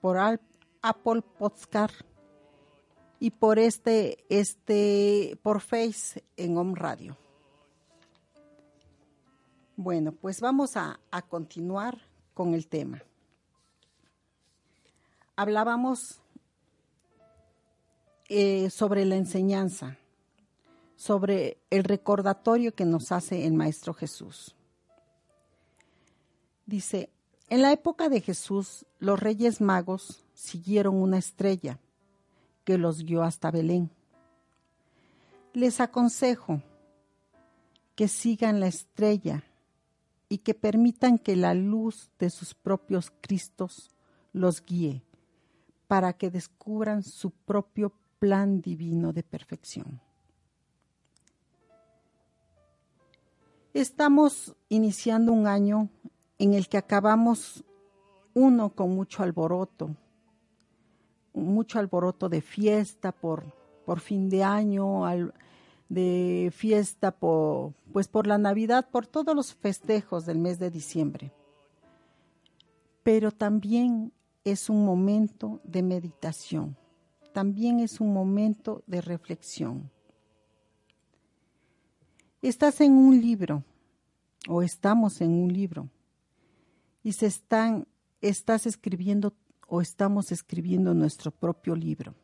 por 0.00 0.16
Apple 0.16 1.22
Podcast 1.38 1.94
y 3.20 3.32
por 3.32 3.58
este, 3.58 4.24
este, 4.30 5.38
por 5.42 5.60
Face 5.60 6.24
en 6.38 6.56
Home 6.56 6.74
Radio. 6.74 7.18
Bueno, 9.76 10.12
pues 10.12 10.40
vamos 10.40 10.76
a, 10.76 11.00
continuar 11.28 11.98
con 12.32 12.54
el 12.54 12.68
tema. 12.68 13.02
Hablábamos 15.34 16.20
eh, 18.28 18.70
sobre 18.70 19.04
la 19.04 19.16
enseñanza, 19.16 19.98
sobre 20.94 21.58
el 21.70 21.82
recordatorio 21.82 22.72
que 22.72 22.84
nos 22.84 23.10
hace 23.10 23.46
el 23.46 23.54
Maestro 23.54 23.94
Jesús. 23.94 24.54
Dice, 26.66 27.10
en 27.48 27.60
la 27.60 27.72
época 27.72 28.08
de 28.08 28.20
Jesús, 28.20 28.86
los 29.00 29.18
reyes 29.18 29.60
magos 29.60 30.24
siguieron 30.34 30.94
una 30.94 31.18
estrella 31.18 31.80
que 32.62 32.78
los 32.78 33.02
guió 33.02 33.24
hasta 33.24 33.50
Belén. 33.50 33.90
Les 35.52 35.80
aconsejo 35.80 36.62
que 37.96 38.06
sigan 38.06 38.60
la 38.60 38.68
estrella 38.68 39.42
y 40.34 40.38
que 40.38 40.52
permitan 40.52 41.16
que 41.16 41.36
la 41.36 41.54
luz 41.54 42.10
de 42.18 42.28
sus 42.28 42.54
propios 42.54 43.12
Cristos 43.20 43.92
los 44.32 44.64
guíe 44.64 45.04
para 45.86 46.12
que 46.12 46.28
descubran 46.28 47.04
su 47.04 47.30
propio 47.30 47.92
plan 48.18 48.60
divino 48.60 49.12
de 49.12 49.22
perfección. 49.22 50.00
Estamos 53.72 54.56
iniciando 54.68 55.32
un 55.32 55.46
año 55.46 55.88
en 56.40 56.54
el 56.54 56.68
que 56.68 56.78
acabamos 56.78 57.62
uno 58.34 58.70
con 58.70 58.92
mucho 58.92 59.22
alboroto, 59.22 59.94
mucho 61.32 61.78
alboroto 61.78 62.28
de 62.28 62.40
fiesta 62.40 63.12
por, 63.12 63.44
por 63.86 64.00
fin 64.00 64.28
de 64.28 64.42
año, 64.42 65.06
de 65.88 66.52
fiesta 66.54 67.10
por, 67.12 67.74
pues 67.92 68.08
por 68.08 68.26
la 68.26 68.38
Navidad, 68.38 68.88
por 68.90 69.06
todos 69.06 69.34
los 69.34 69.54
festejos 69.54 70.26
del 70.26 70.38
mes 70.38 70.58
de 70.58 70.70
diciembre. 70.70 71.32
Pero 73.02 73.30
también 73.32 74.12
es 74.44 74.70
un 74.70 74.84
momento 74.84 75.60
de 75.64 75.82
meditación, 75.82 76.76
también 77.32 77.80
es 77.80 78.00
un 78.00 78.12
momento 78.12 78.82
de 78.86 79.00
reflexión. 79.00 79.90
Estás 82.40 82.80
en 82.80 82.92
un 82.92 83.20
libro 83.20 83.64
o 84.48 84.62
estamos 84.62 85.20
en 85.20 85.30
un 85.30 85.52
libro 85.52 85.88
y 87.02 87.12
se 87.12 87.26
están, 87.26 87.86
estás 88.20 88.66
escribiendo 88.66 89.34
o 89.66 89.80
estamos 89.80 90.30
escribiendo 90.30 90.94
nuestro 90.94 91.30
propio 91.30 91.74
libro. 91.74 92.14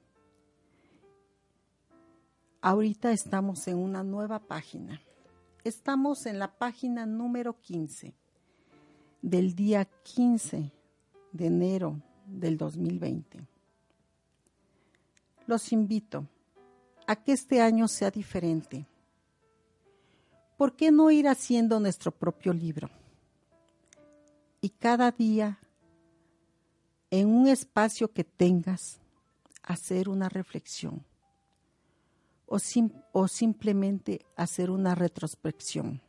Ahorita 2.60 3.12
estamos 3.12 3.66
en 3.68 3.78
una 3.78 4.02
nueva 4.02 4.38
página. 4.38 5.00
Estamos 5.64 6.26
en 6.26 6.38
la 6.38 6.56
página 6.58 7.06
número 7.06 7.60
15 7.60 8.14
del 9.22 9.54
día 9.54 9.84
15 9.84 10.72
de 11.32 11.46
enero 11.46 12.00
del 12.26 12.56
2020. 12.56 13.46
Los 15.46 15.72
invito 15.72 16.26
a 17.06 17.16
que 17.16 17.32
este 17.32 17.60
año 17.60 17.88
sea 17.88 18.10
diferente. 18.10 18.86
¿Por 20.56 20.76
qué 20.76 20.90
no 20.90 21.10
ir 21.10 21.28
haciendo 21.28 21.80
nuestro 21.80 22.10
propio 22.12 22.52
libro? 22.52 22.90
y 24.60 24.68
cada 24.70 25.10
día 25.10 25.58
en 27.10 27.28
un 27.28 27.48
espacio 27.48 28.12
que 28.12 28.24
tengas 28.24 29.00
hacer 29.62 30.08
una 30.08 30.28
reflexión 30.28 31.04
o, 32.50 33.28
simplemente 33.28 34.26
hacer 34.36 34.70
una 34.70 34.94
retrospección. 34.94 36.02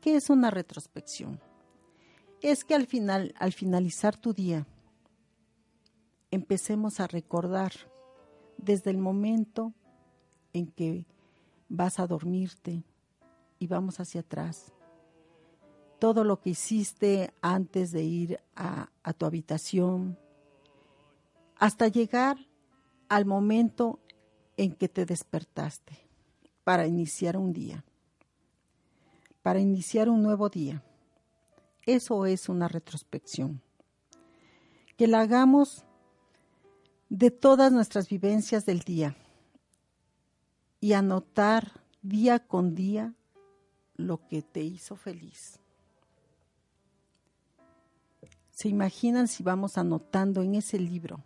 ¿Qué 0.00 0.16
es 0.16 0.30
una 0.30 0.50
retrospección? 0.50 1.40
Es 2.40 2.64
que 2.64 2.74
al 2.74 2.86
final, 2.86 3.34
al 3.38 3.52
finalizar 3.52 4.16
tu 4.16 4.32
día, 4.32 4.66
empecemos 6.30 7.00
a 7.00 7.06
recordar 7.06 7.72
desde 8.56 8.90
el 8.90 8.98
momento 8.98 9.74
en 10.54 10.66
que 10.66 11.06
vas 11.68 12.00
a 12.00 12.06
dormirte 12.06 12.82
y 13.58 13.66
vamos 13.66 14.00
hacia 14.00 14.22
atrás 14.22 14.72
todo 15.98 16.24
lo 16.24 16.38
que 16.38 16.50
hiciste 16.50 17.32
antes 17.40 17.90
de 17.90 18.02
ir 18.02 18.40
a, 18.56 18.90
tu 19.16 19.24
habitación, 19.24 20.18
hasta 21.56 21.88
llegar 21.88 22.36
al 23.08 23.24
momento 23.24 24.00
en 24.56 24.72
que 24.72 24.88
te 24.88 25.06
despertaste 25.06 25.98
para 26.64 26.86
iniciar 26.86 27.36
un 27.36 27.52
día, 27.52 27.84
para 29.42 29.60
iniciar 29.60 30.08
un 30.08 30.22
nuevo 30.22 30.48
día. 30.48 30.82
Eso 31.86 32.24
es 32.26 32.48
una 32.48 32.68
retrospección. 32.68 33.60
Que 34.96 35.06
la 35.06 35.20
hagamos 35.20 35.84
de 37.08 37.30
todas 37.30 37.72
nuestras 37.72 38.08
vivencias 38.08 38.64
del 38.64 38.80
día 38.80 39.16
y 40.80 40.92
anotar 40.92 41.72
día 42.02 42.38
con 42.38 42.74
día 42.74 43.14
lo 43.96 44.26
que 44.26 44.42
te 44.42 44.60
hizo 44.62 44.96
feliz. 44.96 45.58
¿Se 48.50 48.68
imaginan 48.68 49.28
si 49.28 49.42
vamos 49.42 49.78
anotando 49.78 50.42
en 50.42 50.54
ese 50.54 50.78
libro, 50.78 51.22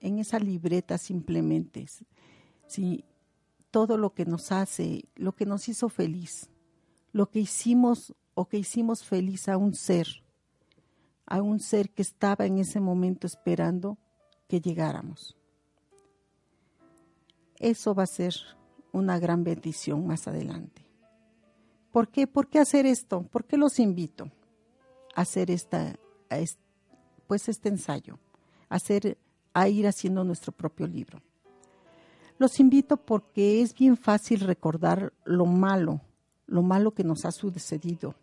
en 0.00 0.18
esa 0.18 0.38
libreta 0.38 0.98
simplemente, 0.98 1.86
si 2.72 3.04
todo 3.70 3.96
lo 3.96 4.14
que 4.14 4.24
nos 4.24 4.52
hace, 4.52 5.04
lo 5.14 5.32
que 5.32 5.46
nos 5.46 5.68
hizo 5.68 5.88
feliz, 5.88 6.50
lo 7.12 7.30
que 7.30 7.40
hicimos 7.40 8.14
o 8.34 8.48
que 8.48 8.58
hicimos 8.58 9.04
feliz 9.04 9.48
a 9.48 9.56
un 9.56 9.74
ser, 9.74 10.06
a 11.26 11.42
un 11.42 11.60
ser 11.60 11.90
que 11.90 12.02
estaba 12.02 12.46
en 12.46 12.58
ese 12.58 12.80
momento 12.80 13.26
esperando 13.26 13.98
que 14.48 14.60
llegáramos? 14.60 15.36
Eso 17.58 17.94
va 17.94 18.04
a 18.04 18.06
ser 18.06 18.34
una 18.92 19.18
gran 19.18 19.44
bendición 19.44 20.06
más 20.06 20.26
adelante. 20.26 20.84
¿Por 21.90 22.08
qué? 22.08 22.26
¿Por 22.26 22.48
qué 22.48 22.58
hacer 22.58 22.86
esto? 22.86 23.22
¿Por 23.22 23.44
qué 23.44 23.56
los 23.56 23.78
invito 23.78 24.30
a 25.14 25.22
hacer 25.22 25.50
esta, 25.50 25.94
pues 27.26 27.48
este 27.48 27.68
ensayo, 27.68 28.18
hacer, 28.68 29.18
a 29.52 29.68
ir 29.68 29.86
haciendo 29.86 30.24
nuestro 30.24 30.52
propio 30.52 30.86
libro. 30.86 31.22
Los 32.42 32.58
invito 32.58 32.96
porque 32.96 33.62
es 33.62 33.72
bien 33.72 33.96
fácil 33.96 34.40
recordar 34.40 35.12
lo 35.24 35.46
malo, 35.46 36.00
lo 36.48 36.62
malo 36.62 36.90
que 36.90 37.04
nos 37.04 37.24
ha 37.24 37.30
sucedido, 37.30 38.16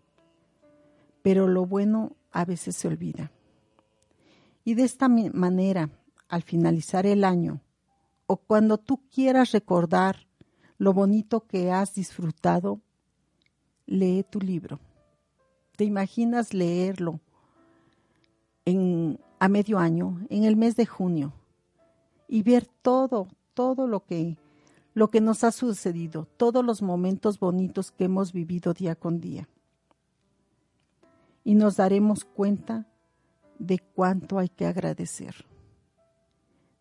pero 1.21 1.47
lo 1.47 1.65
bueno 1.65 2.17
a 2.33 2.43
veces 2.43 2.75
se 2.75 2.89
olvida. 2.89 3.31
Y 4.65 4.73
de 4.73 4.83
esta 4.83 5.07
manera, 5.07 5.89
al 6.27 6.43
finalizar 6.43 7.05
el 7.05 7.23
año, 7.23 7.61
o 8.27 8.35
cuando 8.35 8.77
tú 8.77 8.99
quieras 9.09 9.53
recordar 9.53 10.27
lo 10.77 10.91
bonito 10.91 11.47
que 11.47 11.71
has 11.71 11.93
disfrutado, 11.93 12.81
lee 13.85 14.25
tu 14.29 14.41
libro. 14.41 14.81
¿Te 15.77 15.85
imaginas 15.85 16.53
leerlo 16.53 17.21
a 18.65 19.47
medio 19.47 19.79
año, 19.79 20.19
en 20.29 20.43
el 20.43 20.57
mes 20.57 20.75
de 20.75 20.85
junio, 20.85 21.31
y 22.27 22.43
ver 22.43 22.67
todo, 22.81 23.29
todo 23.59 23.87
lo 23.87 24.05
que, 24.05 24.37
lo 24.93 25.11
que 25.11 25.19
nos 25.19 25.43
ha 25.43 25.51
sucedido, 25.51 26.29
todos 26.37 26.63
los 26.63 26.81
momentos 26.81 27.41
bonitos 27.41 27.91
que 27.91 28.05
hemos 28.05 28.31
vivido 28.31 28.73
día 28.73 28.95
con 28.95 29.19
día. 29.19 29.49
Y 31.43 31.55
nos 31.55 31.75
daremos 31.75 32.23
cuenta 32.23 32.87
de 33.57 33.79
cuánto 33.79 34.39
hay 34.39 34.47
que 34.47 34.65
agradecer, 34.65 35.45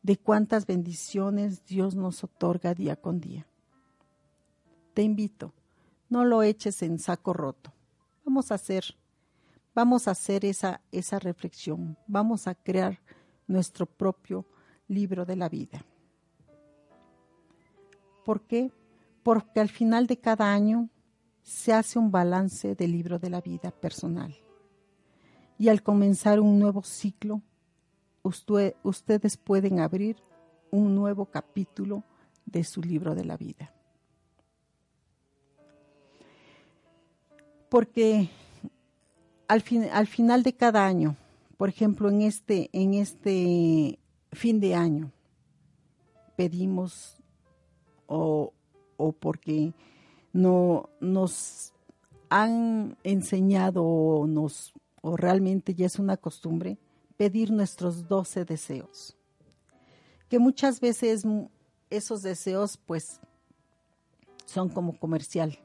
de 0.04 0.18
cuántas 0.18 0.66
bendiciones 0.66 1.66
Dios 1.66 1.96
nos 1.96 2.22
otorga 2.22 2.74
día 2.74 2.94
con 2.94 3.18
día. 3.18 3.48
Te 4.94 5.02
invito, 5.02 5.52
no 6.08 6.24
lo 6.24 6.44
eches 6.44 6.80
en 6.82 7.00
saco 7.00 7.32
roto. 7.32 7.72
Vamos 8.24 8.52
a 8.52 8.54
hacer 8.54 8.84
vamos 9.74 10.06
a 10.06 10.12
hacer 10.12 10.44
esa, 10.44 10.80
esa 10.92 11.18
reflexión, 11.18 11.98
vamos 12.06 12.46
a 12.46 12.54
crear 12.54 13.00
nuestro 13.48 13.84
propio 13.84 14.46
libro 14.86 15.24
de 15.24 15.34
la 15.34 15.48
vida. 15.48 15.84
¿Por 18.28 18.42
qué? 18.42 18.70
Porque 19.22 19.58
al 19.58 19.70
final 19.70 20.06
de 20.06 20.18
cada 20.18 20.52
año 20.52 20.90
se 21.40 21.72
hace 21.72 21.98
un 21.98 22.10
balance 22.10 22.74
del 22.74 22.92
libro 22.92 23.18
de 23.18 23.30
la 23.30 23.40
vida 23.40 23.70
personal. 23.70 24.36
Y 25.56 25.70
al 25.70 25.82
comenzar 25.82 26.38
un 26.38 26.58
nuevo 26.58 26.82
ciclo, 26.82 27.40
ustedes 28.22 29.38
pueden 29.38 29.80
abrir 29.80 30.18
un 30.70 30.94
nuevo 30.94 31.24
capítulo 31.24 32.04
de 32.44 32.64
su 32.64 32.82
libro 32.82 33.14
de 33.14 33.24
la 33.24 33.38
vida. 33.38 33.72
Porque 37.70 38.28
al, 39.48 39.64
al 39.90 40.06
final 40.06 40.42
de 40.42 40.52
cada 40.52 40.86
año, 40.86 41.16
por 41.56 41.70
ejemplo, 41.70 42.10
en 42.10 42.20
este, 42.20 42.68
en 42.74 42.92
este 42.92 43.98
fin 44.32 44.60
de 44.60 44.74
año, 44.74 45.12
pedimos 46.36 47.17
o, 48.08 48.52
o 48.96 49.12
porque 49.12 49.72
no 50.32 50.88
nos 51.00 51.72
han 52.28 52.96
enseñado 53.04 53.84
o, 53.84 54.26
nos, 54.26 54.72
o 55.00 55.16
realmente 55.16 55.74
ya 55.74 55.86
es 55.86 55.98
una 55.98 56.16
costumbre 56.16 56.78
pedir 57.16 57.50
nuestros 57.50 58.08
doce 58.08 58.44
deseos. 58.44 59.16
Que 60.28 60.38
muchas 60.38 60.80
veces 60.80 61.24
esos 61.90 62.22
deseos 62.22 62.76
pues 62.76 63.20
son 64.44 64.68
como 64.68 64.98
comercial, 64.98 65.58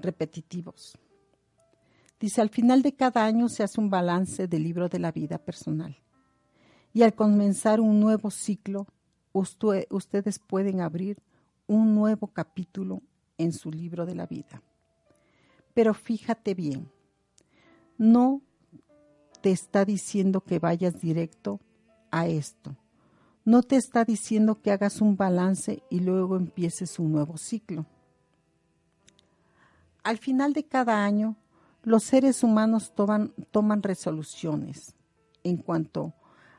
repetitivos. 0.00 0.98
Dice, 2.20 2.40
al 2.40 2.50
final 2.50 2.82
de 2.82 2.94
cada 2.94 3.24
año 3.24 3.48
se 3.48 3.64
hace 3.64 3.80
un 3.80 3.90
balance 3.90 4.46
del 4.46 4.62
libro 4.62 4.88
de 4.88 5.00
la 5.00 5.10
vida 5.10 5.38
personal. 5.38 5.96
Y 6.92 7.02
al 7.02 7.14
comenzar 7.14 7.80
un 7.80 7.98
nuevo 7.98 8.30
ciclo, 8.30 8.86
ustedes 9.32 10.38
pueden 10.38 10.80
abrir 10.80 11.18
un 11.72 11.94
nuevo 11.94 12.28
capítulo 12.28 13.02
en 13.38 13.52
su 13.52 13.70
libro 13.70 14.04
de 14.04 14.14
la 14.14 14.26
vida. 14.26 14.62
Pero 15.74 15.94
fíjate 15.94 16.54
bien, 16.54 16.90
no 17.96 18.42
te 19.40 19.50
está 19.50 19.84
diciendo 19.84 20.42
que 20.42 20.58
vayas 20.58 21.00
directo 21.00 21.60
a 22.10 22.26
esto. 22.26 22.76
No 23.44 23.62
te 23.62 23.76
está 23.76 24.04
diciendo 24.04 24.60
que 24.60 24.70
hagas 24.70 25.00
un 25.00 25.16
balance 25.16 25.82
y 25.88 26.00
luego 26.00 26.36
empieces 26.36 26.98
un 26.98 27.10
nuevo 27.10 27.36
ciclo. 27.38 27.86
Al 30.04 30.18
final 30.18 30.52
de 30.52 30.64
cada 30.64 31.04
año, 31.04 31.36
los 31.82 32.04
seres 32.04 32.44
humanos 32.44 32.92
toman, 32.94 33.32
toman 33.50 33.82
resoluciones 33.82 34.94
en 35.42 35.56
cuanto 35.56 36.12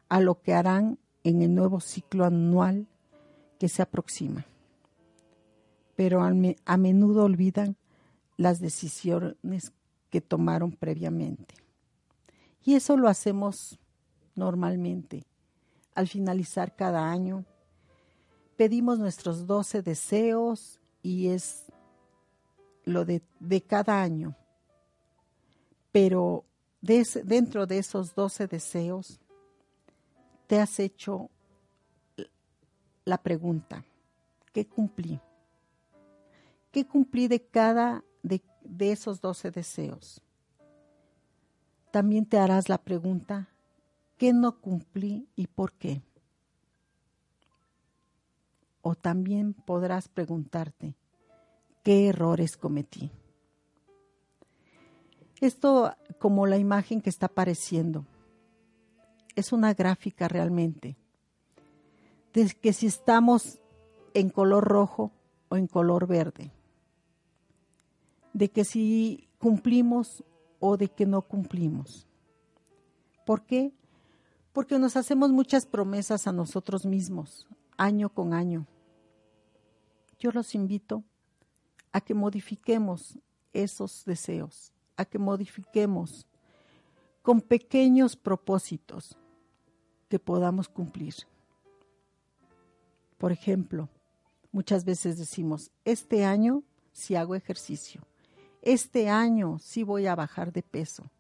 a 0.10 0.20
lo 0.20 0.42
que 0.42 0.54
harán 0.54 0.98
en 1.24 1.42
el 1.42 1.54
nuevo 1.54 1.80
ciclo 1.80 2.26
anual 2.26 2.88
que 3.60 3.70
se 3.70 3.82
aproxima. 3.82 4.46
Pero 5.96 6.22
a 6.24 6.78
menudo 6.78 7.24
olvidan 7.24 7.76
las 8.38 8.60
decisiones 8.60 9.72
que 10.10 10.22
tomaron 10.22 10.72
previamente. 10.72 11.56
Y 12.64 12.76
eso 12.76 12.98
lo 12.98 13.08
hacemos 13.08 13.80
normalmente. 14.36 15.26
Al 15.96 16.08
finalizar 16.08 16.76
cada 16.76 17.12
año, 17.12 17.46
pedimos 18.58 19.00
nuestros 19.00 19.46
12 19.46 19.82
deseos 19.82 20.80
y 21.04 21.28
es 21.28 21.66
lo 22.86 23.06
de, 23.06 23.22
cada 23.68 24.02
año. 24.02 24.36
Pero 25.92 26.46
dentro 26.82 27.68
de 27.68 27.78
esos 27.78 28.16
12 28.16 28.48
deseos, 28.48 29.20
te 30.48 30.60
has 30.60 30.80
hecho 30.80 31.30
la 33.06 33.18
pregunta, 33.18 33.84
¿qué 34.54 34.66
cumplí? 34.66 35.20
¿Qué 36.74 36.88
cumplí 36.88 37.28
de 37.28 37.40
cada 37.40 38.04
de, 38.24 38.42
de 38.64 38.92
esos 38.92 39.22
12 39.22 39.52
deseos? 39.52 40.24
También 41.92 42.26
te 42.26 42.40
harás 42.40 42.68
la 42.68 42.80
pregunta, 42.80 43.48
¿qué 44.18 44.34
no 44.34 44.60
cumplí 44.60 45.30
y 45.36 45.46
por 45.46 45.74
qué? 45.74 46.02
O 48.82 48.96
también 48.96 49.54
podrás 49.54 50.08
preguntarte, 50.08 50.96
¿qué 51.84 52.08
errores 52.08 52.58
cometí? 52.58 53.12
Esto 55.42 55.94
como 56.18 56.48
la 56.48 56.58
imagen 56.58 57.02
que 57.02 57.12
está 57.12 57.28
apareciendo. 57.28 58.08
Es 59.36 59.54
una 59.54 59.76
gráfica 59.76 60.28
realmente. 60.28 60.98
De 62.34 62.48
que 62.48 62.74
si 62.74 62.88
estamos 62.88 63.60
en 64.16 64.32
color 64.32 64.64
rojo 64.64 65.12
o 65.50 65.58
en 65.58 65.68
color 65.68 66.08
verde. 66.08 66.52
De 68.34 68.50
que 68.50 68.66
si 68.66 69.30
cumplimos 69.38 70.24
o 70.60 70.78
de 70.78 70.88
que 70.88 71.06
no 71.06 71.22
cumplimos. 71.22 72.08
¿Por 73.26 73.46
qué? 73.46 73.74
Porque 74.54 74.80
nos 74.80 74.96
hacemos 74.96 75.32
muchas 75.32 75.66
promesas 75.66 76.28
a 76.28 76.32
nosotros 76.32 76.86
mismos, 76.86 77.48
año 77.78 78.10
con 78.10 78.34
año. 78.34 78.66
Yo 80.20 80.32
los 80.32 80.56
invito 80.56 81.04
a 81.92 82.02
que 82.02 82.14
modifiquemos 82.14 83.20
esos 83.52 84.06
deseos, 84.06 84.72
a 84.96 85.06
que 85.06 85.20
modifiquemos 85.20 86.26
con 87.22 87.42
pequeños 87.42 88.16
propósitos 88.16 89.18
que 90.10 90.20
podamos 90.20 90.70
cumplir. 90.70 91.16
Por 93.18 93.32
ejemplo, 93.32 93.90
muchas 94.52 94.86
veces 94.86 95.18
decimos, 95.18 95.72
este 95.86 96.24
año 96.26 96.64
si 96.92 97.16
hago 97.16 97.36
ejercicio, 97.36 98.02
este 98.64 99.10
año 99.10 99.60
sí 99.60 99.84
voy 99.84 100.08
a 100.08 100.16
bajar 100.16 100.52
de 100.52 100.64
peso, 100.64 101.12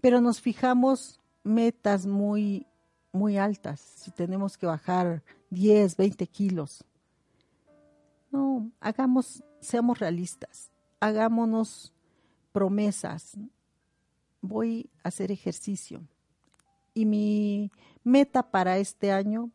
pero 0.00 0.20
nos 0.20 0.40
fijamos 0.40 1.20
metas 1.42 2.06
muy, 2.06 2.66
muy 3.10 3.38
altas, 3.38 3.80
si 3.80 4.10
tenemos 4.10 4.56
que 4.56 4.66
bajar 4.66 5.22
10, 5.50 5.96
20 5.96 6.26
kilos. 6.26 6.84
No, 8.30 8.70
hagamos, 8.80 9.42
seamos 9.60 9.98
realistas, 9.98 10.70
hagámonos 11.00 11.92
promesas. 12.52 13.36
Voy 14.40 14.90
a 15.02 15.08
hacer 15.08 15.32
ejercicio. 15.32 16.06
Y 16.92 17.06
mi 17.06 17.72
meta 18.04 18.50
para 18.50 18.78
este 18.78 19.10
año 19.10 19.50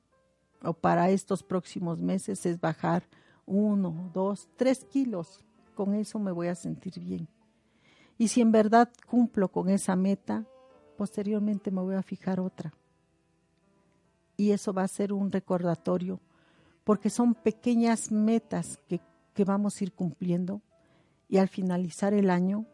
o 0.61 0.73
para 0.73 1.09
estos 1.09 1.43
próximos 1.43 2.01
meses 2.01 2.45
es 2.45 2.59
bajar 2.59 3.03
uno, 3.45 4.11
dos, 4.13 4.49
tres 4.57 4.83
kilos. 4.83 5.39
Con 5.79 5.93
eso 5.93 6.19
me 6.19 6.33
voy 6.33 6.47
a 6.47 6.55
sentir 6.55 6.99
bien. 6.99 7.29
Y 8.17 8.27
si 8.27 8.41
en 8.41 8.51
verdad 8.51 8.89
cumplo 9.07 9.47
con 9.47 9.69
esa 9.69 9.95
meta, 9.95 10.45
posteriormente 10.97 11.71
me 11.71 11.79
voy 11.79 11.95
a 11.95 12.03
fijar 12.03 12.41
otra. 12.41 12.73
Y 14.35 14.51
eso 14.51 14.73
va 14.73 14.83
a 14.83 14.89
ser 14.89 15.13
un 15.13 15.31
recordatorio, 15.31 16.19
porque 16.83 17.09
son 17.09 17.33
pequeñas 17.33 18.11
metas 18.11 18.77
que, 18.89 18.99
que 19.33 19.45
vamos 19.45 19.79
a 19.79 19.85
ir 19.85 19.93
cumpliendo 19.93 20.61
y 21.29 21.37
al 21.37 21.47
finalizar 21.47 22.13
el 22.13 22.29
año 22.29 22.65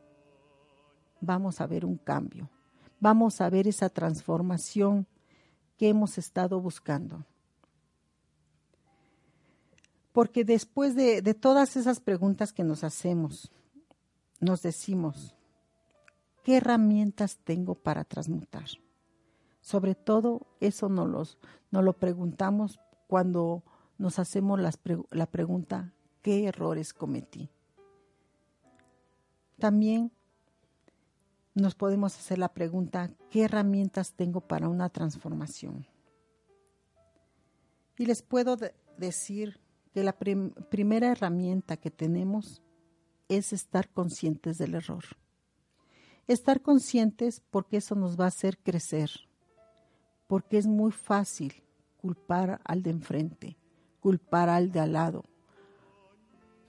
vamos 1.22 1.62
a 1.62 1.68
ver 1.68 1.86
un 1.86 1.98
cambio, 1.98 2.50
vamos 3.00 3.40
a 3.40 3.52
ver 3.52 3.68
esa 3.68 3.90
transformación 3.90 5.06
que 5.78 5.90
hemos 5.90 6.18
estado 6.18 6.60
buscando. 6.60 7.24
Porque 10.16 10.46
después 10.46 10.96
de, 10.96 11.22
todas 11.34 11.76
esas 11.76 12.00
preguntas 12.00 12.54
que 12.54 12.64
nos 12.64 12.86
hacemos, 12.86 13.52
nos 14.40 14.62
decimos, 14.62 15.36
¿qué 16.42 16.56
herramientas 16.56 17.38
tengo 17.44 17.76
para 17.76 18.06
transmutar? 18.06 18.64
Sobre 19.60 19.94
todo 19.94 20.48
eso 20.62 20.88
nos, 20.88 21.10
los, 21.10 21.38
lo 21.70 21.92
preguntamos 21.92 22.80
cuando 23.08 23.62
nos 23.98 24.18
hacemos 24.18 24.58
la 25.12 25.26
pregunta, 25.26 25.92
¿qué 26.22 26.46
errores 26.46 26.94
cometí? 26.94 27.50
También 29.60 30.14
nos 31.56 31.76
podemos 31.76 32.18
hacer 32.18 32.38
la 32.38 32.54
pregunta, 32.54 33.12
¿qué 33.30 33.44
herramientas 33.44 34.14
tengo 34.14 34.40
para 34.40 34.70
una 34.70 34.88
transformación? 34.88 35.86
Y 37.98 38.06
les 38.06 38.22
puedo 38.22 38.56
decir 38.98 39.65
que 39.96 40.04
la 40.04 40.12
primera 40.12 41.08
herramienta 41.08 41.78
que 41.78 41.90
tenemos 41.90 42.62
es 43.30 43.54
estar 43.54 43.88
conscientes 43.88 44.58
del 44.58 44.76
error. 44.76 45.06
Estar 46.28 46.62
conscientes 46.62 47.42
porque 47.50 47.78
eso 47.78 47.96
nos 47.96 48.20
va 48.20 48.26
a 48.26 48.28
hacer 48.28 48.58
crecer, 48.58 49.10
porque 50.28 50.58
es 50.58 50.68
muy 50.68 50.92
fácil 50.92 51.64
culpar 51.96 52.60
al 52.66 52.84
de 52.84 52.90
enfrente, 52.90 53.58
culpar 54.02 54.50
al 54.50 54.70
de 54.74 54.82
al 54.82 54.92
lado, 54.92 55.24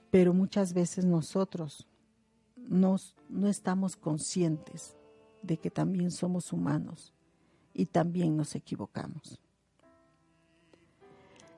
pero 0.09 0.33
muchas 0.33 0.71
veces 0.71 1.03
nosotros 1.03 1.85
nos, 2.55 3.13
no 3.27 3.49
estamos 3.49 3.97
conscientes 3.97 4.95
de 5.41 5.57
que 5.57 5.69
también 5.69 6.11
somos 6.11 6.53
humanos 6.53 7.13
y 7.73 7.87
también 7.87 8.37
nos 8.37 8.55
equivocamos. 8.55 9.41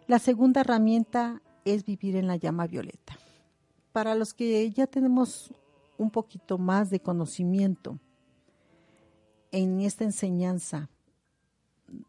La 0.08 0.18
segunda 0.18 0.62
herramienta 0.62 1.44
es 1.66 1.86
vivir 1.86 2.16
en 2.16 2.28
la 2.28 2.36
llama 2.36 2.68
violeta. 2.68 3.18
Para 3.92 4.16
los 4.16 4.34
que 4.34 4.70
ya 4.72 4.88
tenemos 4.88 5.54
un 5.98 6.12
poquito 6.12 6.58
más 6.58 6.90
de 6.90 7.00
conocimiento 7.00 8.00
en 9.52 9.82
esta 9.82 10.04
enseñanza 10.04 10.90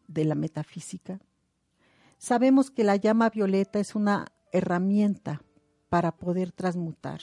de 0.06 0.24
la 0.24 0.34
metafísica, 0.34 1.20
sabemos 2.18 2.70
que 2.70 2.84
la 2.84 2.96
llama 2.96 3.30
violeta 3.30 3.80
es 3.80 3.94
una 3.94 4.26
herramienta 4.52 5.42
para 5.88 6.12
poder 6.12 6.52
transmutar 6.52 7.20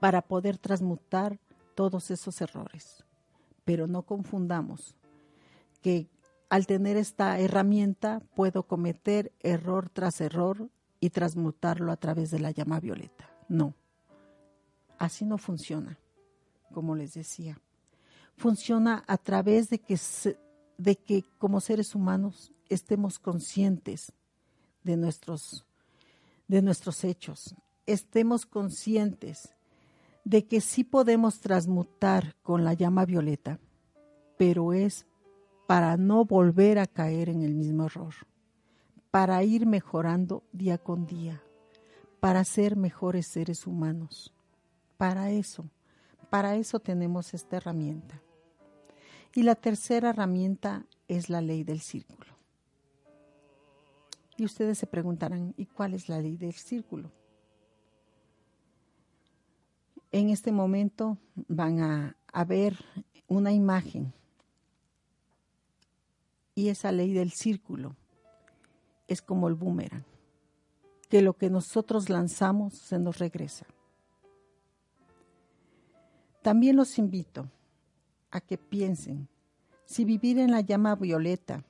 para 0.00 0.22
poder 0.22 0.58
transmutar 0.58 1.38
todos 1.74 2.10
esos 2.10 2.40
errores. 2.40 3.04
Pero 3.64 3.86
no 3.86 4.02
confundamos 4.02 4.94
que 5.82 6.08
al 6.48 6.66
tener 6.66 6.96
esta 6.96 7.38
herramienta 7.38 8.20
puedo 8.34 8.64
cometer 8.64 9.32
error 9.40 9.90
tras 9.90 10.20
error 10.20 10.68
y 11.00 11.10
transmutarlo 11.10 11.92
a 11.92 11.96
través 11.96 12.30
de 12.30 12.40
la 12.40 12.50
llama 12.50 12.80
violeta. 12.80 13.30
No, 13.48 13.74
así 14.98 15.24
no 15.24 15.38
funciona, 15.38 15.98
como 16.72 16.94
les 16.94 17.14
decía. 17.14 17.60
Funciona 18.36 19.02
a 19.06 19.16
través 19.16 19.70
de 19.70 19.78
que, 19.78 19.98
de 20.78 20.96
que 20.96 21.24
como 21.38 21.60
seres 21.60 21.94
humanos 21.94 22.52
estemos 22.68 23.18
conscientes 23.18 24.12
de 24.82 24.96
nuestros, 24.96 25.64
de 26.48 26.62
nuestros 26.62 27.02
hechos 27.04 27.54
estemos 27.86 28.46
conscientes 28.46 29.54
de 30.24 30.46
que 30.46 30.60
sí 30.60 30.82
podemos 30.84 31.40
transmutar 31.40 32.34
con 32.42 32.64
la 32.64 32.74
llama 32.74 33.04
violeta, 33.04 33.60
pero 34.36 34.72
es 34.72 35.06
para 35.66 35.96
no 35.96 36.24
volver 36.24 36.78
a 36.78 36.86
caer 36.86 37.28
en 37.28 37.42
el 37.42 37.54
mismo 37.54 37.86
error, 37.86 38.14
para 39.10 39.42
ir 39.42 39.66
mejorando 39.66 40.42
día 40.52 40.78
con 40.78 41.06
día, 41.06 41.42
para 42.20 42.44
ser 42.44 42.76
mejores 42.76 43.26
seres 43.26 43.66
humanos. 43.66 44.32
Para 44.96 45.30
eso, 45.30 45.68
para 46.30 46.56
eso 46.56 46.80
tenemos 46.80 47.34
esta 47.34 47.56
herramienta. 47.56 48.22
Y 49.34 49.42
la 49.42 49.54
tercera 49.54 50.10
herramienta 50.10 50.86
es 51.08 51.28
la 51.28 51.40
ley 51.40 51.62
del 51.62 51.80
círculo. 51.80 52.36
Y 54.36 54.44
ustedes 54.44 54.78
se 54.78 54.86
preguntarán, 54.86 55.54
¿y 55.56 55.66
cuál 55.66 55.94
es 55.94 56.08
la 56.08 56.20
ley 56.20 56.36
del 56.36 56.52
círculo? 56.52 57.10
En 60.12 60.30
este 60.30 60.52
momento 60.52 61.18
van 61.48 61.80
a, 61.80 62.16
ver 62.44 62.76
una 63.28 63.52
imagen 63.52 64.12
y 66.56 66.70
esa 66.70 66.90
ley 66.90 67.12
del 67.12 67.30
círculo 67.30 67.94
es 69.06 69.22
como 69.22 69.46
el 69.46 69.54
boomerang, 69.54 70.04
que 71.08 71.20
lo 71.22 71.34
que 71.34 71.50
nosotros 71.50 72.08
lanzamos 72.08 72.74
se 72.74 72.98
nos 72.98 73.18
regresa. 73.18 73.66
También 76.42 76.76
los 76.76 76.98
invito 76.98 77.48
a 78.30 78.40
que 78.40 78.56
piensen 78.56 79.28
si 79.84 80.04
vivir 80.04 80.38
en 80.38 80.50
la 80.50 80.62
llama 80.62 80.96
violeta 80.96 81.62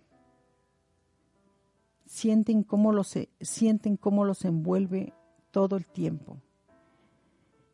sienten 2.06 2.62
cómo 2.62 2.92
los, 2.92 3.12
sienten 3.40 3.96
cómo 3.96 4.24
los 4.24 4.44
envuelve 4.44 5.12
todo 5.50 5.76
el 5.76 5.84
tiempo 5.84 6.40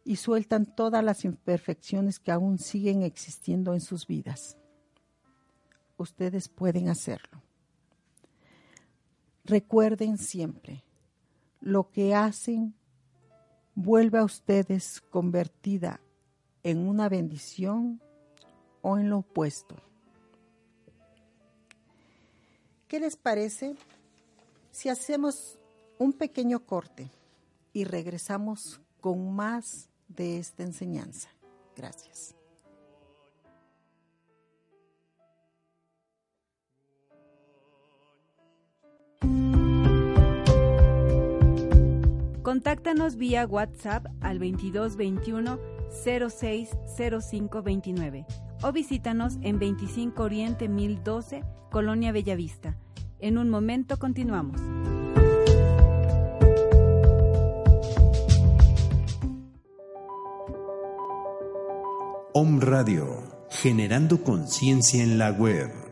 y 0.04 0.16
sueltan 0.16 0.64
todas 0.64 1.04
las 1.04 1.26
imperfecciones 1.26 2.18
que 2.18 2.32
aún 2.32 2.58
siguen 2.58 3.02
existiendo 3.02 3.74
en 3.74 3.80
sus 3.80 4.06
vidas. 4.06 4.56
Ustedes 6.02 6.48
pueden 6.48 6.88
hacerlo. 6.88 7.40
Recuerden 9.44 10.18
siempre, 10.18 10.82
lo 11.60 11.90
que 11.90 12.14
hacen 12.14 12.74
vuelve 13.76 14.18
a 14.18 14.24
ustedes 14.24 15.00
convertida 15.00 16.00
en 16.64 16.88
una 16.88 17.08
bendición 17.08 18.00
o 18.82 18.98
en 18.98 19.10
lo 19.10 19.18
opuesto. 19.18 19.76
¿Qué 22.88 22.98
les 22.98 23.16
parece 23.16 23.76
si 24.72 24.88
hacemos 24.88 25.58
un 25.98 26.12
pequeño 26.12 26.66
corte 26.66 27.10
y 27.72 27.84
regresamos 27.84 28.80
con 29.00 29.32
más 29.34 29.88
de 30.08 30.38
esta 30.38 30.64
enseñanza? 30.64 31.28
Gracias. 31.76 32.34
Contáctanos 42.42 43.16
vía 43.16 43.46
WhatsApp 43.46 44.06
al 44.20 44.38
2221 44.40 45.60
060529 46.04 48.26
o 48.62 48.72
visítanos 48.72 49.38
en 49.42 49.60
25 49.60 50.24
Oriente 50.24 50.68
1012, 50.68 51.44
Colonia 51.70 52.10
Bellavista. 52.10 52.76
En 53.20 53.38
un 53.38 53.48
momento 53.48 53.96
continuamos. 53.98 54.60
Om 62.34 62.60
Radio, 62.60 63.22
generando 63.50 64.24
conciencia 64.24 65.02
en 65.02 65.18
la 65.18 65.30
web. 65.30 65.91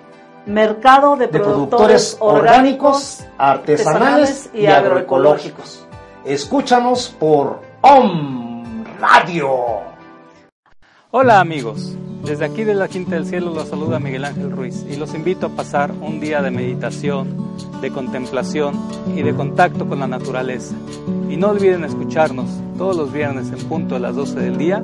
mercado 0.45 1.15
de, 1.15 1.27
productores, 1.27 2.17
orgánicos, 2.19 3.23
artesanales 3.37 4.49
y 4.53 4.65
agroecológicos. 4.65 5.85
Escúchanos 6.25 7.15
por 7.19 7.61
OM 7.81 8.83
Radio. 8.99 9.49
Hola 11.11 11.39
amigos, 11.39 11.95
desde 12.23 12.45
aquí 12.45 12.63
de 12.63 12.73
la 12.73 12.87
Quinta 12.87 13.15
del 13.15 13.25
Cielo 13.25 13.53
los 13.53 13.67
saluda 13.67 13.99
Miguel 13.99 14.23
Ángel 14.23 14.51
Ruiz 14.51 14.85
y 14.89 14.95
los 14.95 15.13
invito 15.13 15.47
a 15.47 15.49
pasar 15.49 15.91
un 15.91 16.19
día 16.19 16.41
de 16.41 16.51
meditación, 16.51 17.55
de 17.81 17.91
contemplación 17.91 18.79
y 19.15 19.21
de 19.21 19.33
contacto 19.33 19.87
con 19.87 19.99
la 19.99 20.07
naturaleza. 20.07 20.75
Y 21.29 21.37
no 21.37 21.49
olviden 21.49 21.83
escucharnos 21.83 22.49
todos 22.77 22.95
los 22.95 23.11
viernes 23.11 23.51
en 23.51 23.67
punto 23.67 23.95
a 23.95 23.99
las 23.99 24.15
12 24.15 24.39
del 24.39 24.57
día 24.57 24.83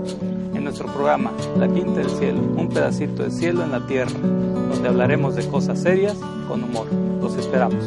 nuestro 0.68 0.92
programa 0.92 1.32
La 1.58 1.68
Quinta 1.70 2.02
del 2.02 2.10
Cielo, 2.10 2.42
un 2.42 2.68
pedacito 2.68 3.24
de 3.24 3.32
cielo 3.32 3.64
en 3.64 3.72
la 3.72 3.88
tierra, 3.88 4.20
donde 4.20 4.90
hablaremos 4.90 5.36
de 5.36 5.48
cosas 5.48 5.82
serias 5.82 6.18
con 6.50 6.62
humor. 6.62 6.92
Los 7.22 7.38
esperamos. 7.38 7.86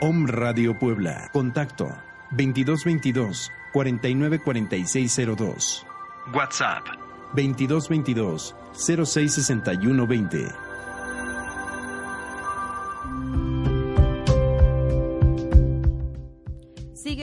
Om 0.00 0.26
Radio 0.26 0.78
Puebla. 0.78 1.28
Contacto 1.34 1.90
2222 2.30 3.52
494602. 3.74 5.86
WhatsApp 6.32 6.86
2222 7.34 8.56
066120. 8.72 10.67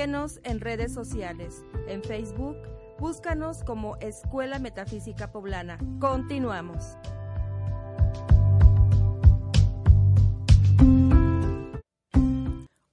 En 0.06 0.60
redes 0.60 0.94
sociales. 0.94 1.66
En 1.88 2.04
Facebook, 2.04 2.56
búscanos 3.00 3.64
como 3.64 3.96
Escuela 3.98 4.60
Metafísica 4.60 5.32
Poblana. 5.32 5.80
Continuamos. 6.00 6.96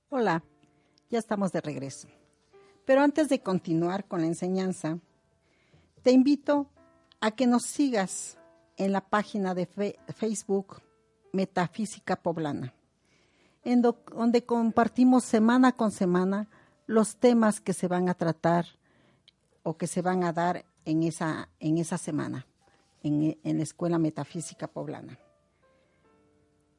Hola, 0.08 0.42
ya 1.10 1.18
estamos 1.18 1.52
de 1.52 1.60
regreso. 1.60 2.08
Pero 2.86 3.02
antes 3.02 3.28
de 3.28 3.40
continuar 3.42 4.06
con 4.08 4.22
la 4.22 4.28
enseñanza, 4.28 4.98
te 6.02 6.12
invito 6.12 6.70
a 7.20 7.32
que 7.32 7.46
nos 7.46 7.64
sigas 7.64 8.38
en 8.78 8.90
la 8.90 9.02
página 9.02 9.54
de 9.54 9.66
Facebook 9.66 10.80
Metafísica 11.34 12.16
Poblana, 12.16 12.72
donde 13.62 14.46
compartimos 14.46 15.24
semana 15.24 15.72
con 15.72 15.90
semana 15.90 16.48
los 16.86 17.16
temas 17.16 17.60
que 17.60 17.72
se 17.72 17.88
van 17.88 18.08
a 18.08 18.14
tratar 18.14 18.66
o 19.62 19.76
que 19.76 19.86
se 19.86 20.02
van 20.02 20.24
a 20.24 20.32
dar 20.32 20.64
en 20.84 21.02
esa, 21.02 21.48
en 21.60 21.78
esa 21.78 21.98
semana 21.98 22.46
en, 23.02 23.36
la 23.44 23.62
Escuela 23.62 23.98
Metafísica 23.98 24.68
Poblana. 24.68 25.18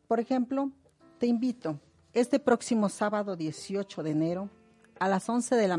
Por 0.07 0.19
ejemplo, 0.19 0.71
te 1.19 1.27
invito 1.27 1.79
este 2.13 2.39
próximo 2.39 2.89
sábado 2.89 3.35
18 3.35 4.03
de 4.03 4.11
enero 4.11 4.49
a 4.99 5.07
las 5.07 5.27
11 5.27 5.55
de 5.55 5.67
la, 5.67 5.77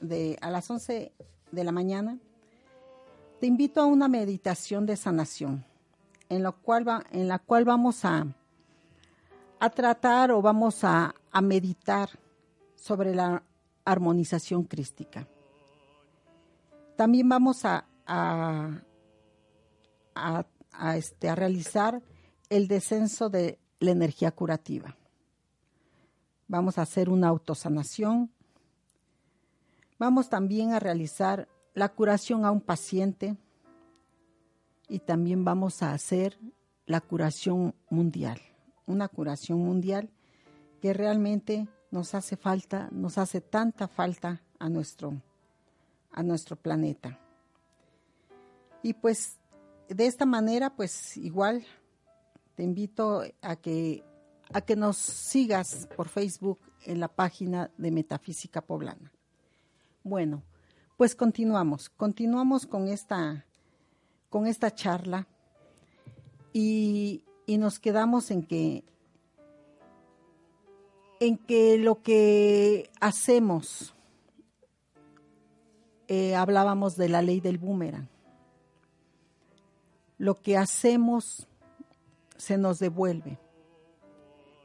de, 0.00 0.38
a 0.40 0.50
las 0.50 0.70
11 0.70 1.12
de 1.50 1.64
la 1.64 1.72
mañana 1.72 2.18
Te 3.40 3.46
invito 3.46 3.80
a 3.80 3.86
una 3.86 4.08
meditación 4.08 4.84
de 4.84 4.96
sanación, 4.96 5.64
en 6.28 6.42
la 6.42 6.50
cual, 6.52 6.86
va, 6.86 7.04
en 7.12 7.28
la 7.28 7.38
cual 7.38 7.64
vamos 7.64 8.04
a, 8.04 8.26
a 9.60 9.70
tratar 9.70 10.32
o 10.32 10.42
vamos 10.42 10.82
a, 10.82 11.14
a 11.30 11.40
meditar 11.40 12.10
sobre 12.74 13.14
la 13.14 13.42
armonización 13.90 14.64
crística. 14.64 15.26
También 16.96 17.28
vamos 17.28 17.64
a, 17.64 17.86
a, 18.06 18.80
a, 20.72 20.96
este, 20.96 21.28
a 21.28 21.34
realizar 21.34 22.02
el 22.50 22.68
descenso 22.68 23.30
de 23.30 23.58
la 23.80 23.92
energía 23.92 24.30
curativa. 24.30 24.96
Vamos 26.48 26.76
a 26.76 26.82
hacer 26.82 27.08
una 27.08 27.28
autosanación. 27.28 28.30
Vamos 29.98 30.28
también 30.28 30.72
a 30.72 30.80
realizar 30.80 31.48
la 31.74 31.88
curación 31.88 32.44
a 32.44 32.50
un 32.50 32.60
paciente 32.60 33.36
y 34.88 34.98
también 34.98 35.44
vamos 35.44 35.82
a 35.82 35.92
hacer 35.92 36.38
la 36.86 37.00
curación 37.00 37.74
mundial, 37.88 38.40
una 38.86 39.08
curación 39.08 39.60
mundial 39.60 40.10
que 40.80 40.92
realmente 40.92 41.68
nos 41.90 42.14
hace 42.14 42.36
falta, 42.36 42.88
nos 42.92 43.18
hace 43.18 43.40
tanta 43.40 43.88
falta 43.88 44.42
a 44.58 44.68
nuestro, 44.68 45.20
a 46.12 46.22
nuestro 46.22 46.56
planeta. 46.56 47.18
Y 48.82 48.94
pues 48.94 49.38
de 49.88 50.06
esta 50.06 50.26
manera, 50.26 50.74
pues 50.74 51.16
igual 51.16 51.64
te 52.54 52.62
invito 52.62 53.22
a 53.40 53.56
que, 53.56 54.04
a 54.52 54.60
que 54.60 54.76
nos 54.76 54.96
sigas 54.96 55.88
por 55.96 56.08
Facebook 56.08 56.58
en 56.84 57.00
la 57.00 57.08
página 57.08 57.70
de 57.78 57.90
Metafísica 57.90 58.60
Poblana. 58.60 59.12
Bueno, 60.02 60.42
pues 60.96 61.14
continuamos, 61.14 61.88
continuamos 61.88 62.66
con 62.66 62.88
esta, 62.88 63.46
con 64.30 64.46
esta 64.46 64.74
charla 64.74 65.26
y, 66.52 67.24
y 67.46 67.58
nos 67.58 67.78
quedamos 67.78 68.30
en 68.30 68.42
que 68.42 68.84
en 71.20 71.36
que 71.36 71.78
lo 71.78 72.02
que 72.02 72.90
hacemos, 73.00 73.94
eh, 76.06 76.34
hablábamos 76.34 76.96
de 76.96 77.08
la 77.08 77.22
ley 77.22 77.40
del 77.40 77.58
boomerang, 77.58 78.08
lo 80.16 80.40
que 80.40 80.56
hacemos 80.56 81.48
se 82.36 82.56
nos 82.56 82.78
devuelve, 82.78 83.38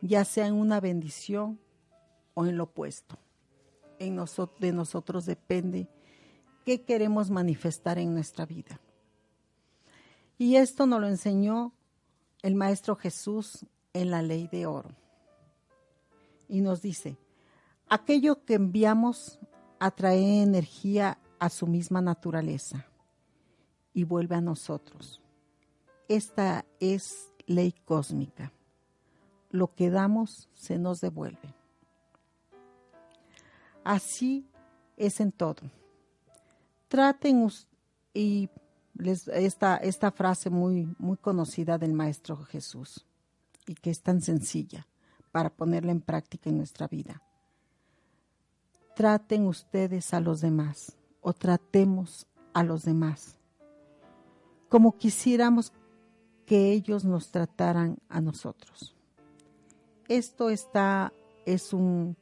ya 0.01 0.25
sea 0.25 0.47
en 0.47 0.53
una 0.53 0.79
bendición 0.79 1.59
o 2.33 2.45
en 2.45 2.57
lo 2.57 2.65
opuesto. 2.65 3.17
En 3.99 4.19
de 4.59 4.73
nosotros 4.73 5.25
depende 5.25 5.87
qué 6.65 6.83
queremos 6.83 7.29
manifestar 7.29 7.97
en 7.99 8.13
nuestra 8.13 8.45
vida. 8.45 8.79
Y 10.37 10.57
esto 10.57 10.85
nos 10.85 10.99
lo 10.99 11.07
enseñó 11.07 11.73
el 12.41 12.55
Maestro 12.55 12.95
Jesús 12.95 13.65
en 13.93 14.11
la 14.11 14.21
ley 14.21 14.47
de 14.51 14.65
oro 14.65 15.02
y 16.47 16.61
nos 16.61 16.81
dice, 16.81 17.17
aquello 17.87 18.43
que 18.45 18.55
enviamos 18.55 19.39
atrae 19.79 20.41
energía 20.41 21.17
a 21.39 21.49
su 21.49 21.67
misma 21.67 22.01
naturaleza 22.01 22.85
y 23.93 24.03
vuelve 24.03 24.35
a 24.35 24.41
nosotros. 24.41 25.21
Esta 26.07 26.65
es 26.79 27.33
ley 27.45 27.73
cósmica. 27.85 28.51
Lo 29.49 29.73
que 29.75 29.89
damos 29.89 30.49
se 30.53 30.79
nos 30.79 31.01
devuelve. 31.01 31.53
Así 33.83 34.47
es 34.95 35.19
en 35.19 35.31
todo. 35.31 35.69
Traten 36.87 37.49
y 38.13 38.49
esta, 39.33 39.77
esta 39.77 40.11
frase 40.11 40.49
muy, 40.49 40.87
muy 40.97 41.17
conocida 41.17 41.77
del 41.77 41.93
Maestro 41.93 42.37
Jesús 42.37 43.05
y 43.67 43.75
que 43.75 43.89
es 43.89 44.01
tan 44.01 44.21
sencilla 44.21 44.87
para 45.33 45.49
ponerla 45.49 45.91
en 45.91 45.99
práctica 45.99 46.49
en 46.49 46.59
nuestra 46.59 46.87
vida. 46.87 47.21
Traten 48.95 49.47
ustedes 49.47 50.13
a 50.13 50.21
los 50.21 50.39
demás 50.39 50.95
o 51.19 51.33
tratemos 51.33 52.25
a 52.53 52.63
los 52.63 52.85
demás 52.85 53.37
como 54.73 54.97
quisiéramos 54.97 55.71
que 56.47 56.71
ellos 56.71 57.05
nos 57.05 57.29
trataran 57.29 57.99
a 58.09 58.21
nosotros. 58.21 58.95
Esto 60.07 60.49
está, 60.49 61.13
es 61.45 61.73
un, 61.73 62.17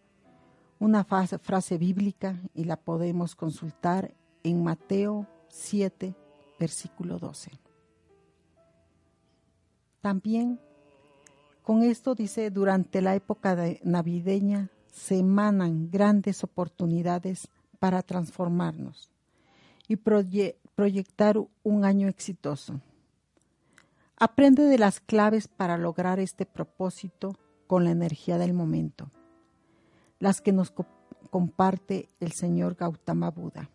una 0.77 1.05
frase, 1.05 1.39
frase 1.39 1.77
bíblica 1.77 2.41
y 2.53 2.65
la 2.65 2.75
podemos 2.75 3.35
consultar 3.35 4.13
en 4.43 4.65
Mateo 4.65 5.27
7, 5.47 6.13
versículo 6.59 7.19
12. 7.19 7.51
También 10.01 10.59
con 11.71 11.83
esto 11.83 12.15
dice, 12.15 12.51
durante 12.51 13.01
la 13.01 13.15
época 13.15 13.55
navideña 13.83 14.69
se 14.91 15.19
emanan 15.19 15.89
grandes 15.89 16.43
oportunidades 16.43 17.47
para 17.79 18.01
transformarnos 18.01 19.09
y 19.87 19.95
proyectar 19.95 21.37
un 21.63 21.85
año 21.85 22.09
exitoso. 22.09 22.81
Aprende 24.17 24.63
de 24.63 24.77
las 24.77 24.99
claves 24.99 25.47
para 25.47 25.77
lograr 25.77 26.19
este 26.19 26.45
propósito 26.45 27.37
con 27.67 27.85
la 27.85 27.91
energía 27.91 28.37
del 28.37 28.51
momento, 28.51 29.09
las 30.19 30.41
que 30.41 30.51
nos 30.51 30.73
comparte 31.29 32.09
el 32.19 32.33
señor 32.33 32.75
Gautama 32.75 33.31
Buda, 33.31 33.69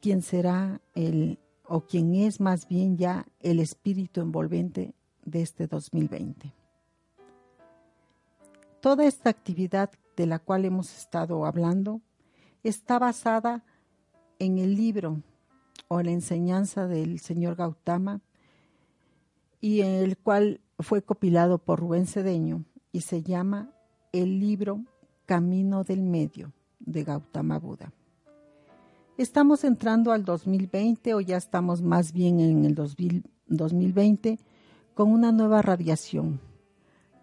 quien 0.00 0.22
será 0.22 0.80
el 0.94 1.40
o 1.64 1.80
quien 1.80 2.14
es 2.14 2.40
más 2.40 2.68
bien 2.68 2.96
ya 2.96 3.26
el 3.40 3.58
espíritu 3.58 4.20
envolvente 4.20 4.94
de 5.30 5.42
este 5.42 5.66
2020. 5.66 6.52
Toda 8.80 9.04
esta 9.04 9.30
actividad 9.30 9.90
de 10.16 10.26
la 10.26 10.38
cual 10.38 10.64
hemos 10.64 10.96
estado 10.96 11.44
hablando 11.46 12.00
está 12.62 12.98
basada 12.98 13.64
en 14.38 14.58
el 14.58 14.74
libro 14.74 15.22
o 15.88 16.02
la 16.02 16.10
enseñanza 16.10 16.86
del 16.86 17.20
señor 17.20 17.56
Gautama 17.56 18.20
y 19.60 19.80
en 19.82 20.02
el 20.02 20.16
cual 20.16 20.60
fue 20.78 21.02
copilado 21.02 21.58
por 21.58 21.80
Rubén 21.80 22.06
Cedeño 22.06 22.64
y 22.92 23.02
se 23.02 23.22
llama 23.22 23.70
el 24.12 24.40
libro 24.40 24.84
Camino 25.26 25.84
del 25.84 26.02
Medio 26.02 26.52
de 26.78 27.04
Gautama 27.04 27.58
Buda. 27.58 27.92
Estamos 29.18 29.64
entrando 29.64 30.12
al 30.12 30.24
2020 30.24 31.14
o 31.14 31.20
ya 31.20 31.36
estamos 31.36 31.82
más 31.82 32.12
bien 32.12 32.40
en 32.40 32.64
el 32.64 32.74
2020 32.74 34.38
con 35.00 35.12
una 35.12 35.32
nueva 35.32 35.62
radiación 35.62 36.42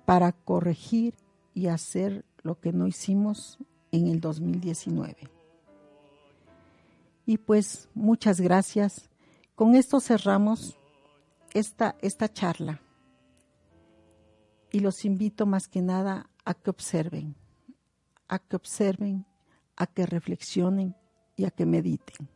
para 0.07 0.31
corregir 0.31 1.13
y 1.53 1.67
hacer 1.67 2.25
lo 2.41 2.59
que 2.59 2.73
no 2.73 2.87
hicimos 2.87 3.59
en 3.91 4.07
el 4.07 4.19
2019. 4.19 5.15
Y 7.27 7.37
pues 7.37 7.87
muchas 7.93 8.41
gracias. 8.41 9.11
Con 9.53 9.75
esto 9.75 9.99
cerramos 9.99 10.75
esta, 11.53 11.95
esta 12.01 12.33
charla. 12.33 12.81
Y 14.71 14.79
los 14.79 15.05
invito 15.05 15.45
más 15.45 15.67
que 15.67 15.83
nada 15.83 16.31
a 16.45 16.55
que 16.55 16.71
observen, 16.71 17.35
a 18.27 18.39
que 18.39 18.55
observen, 18.55 19.23
a 19.75 19.85
que 19.85 20.07
reflexionen 20.07 20.95
y 21.35 21.45
a 21.45 21.51
que 21.51 21.67
mediten 21.67 22.27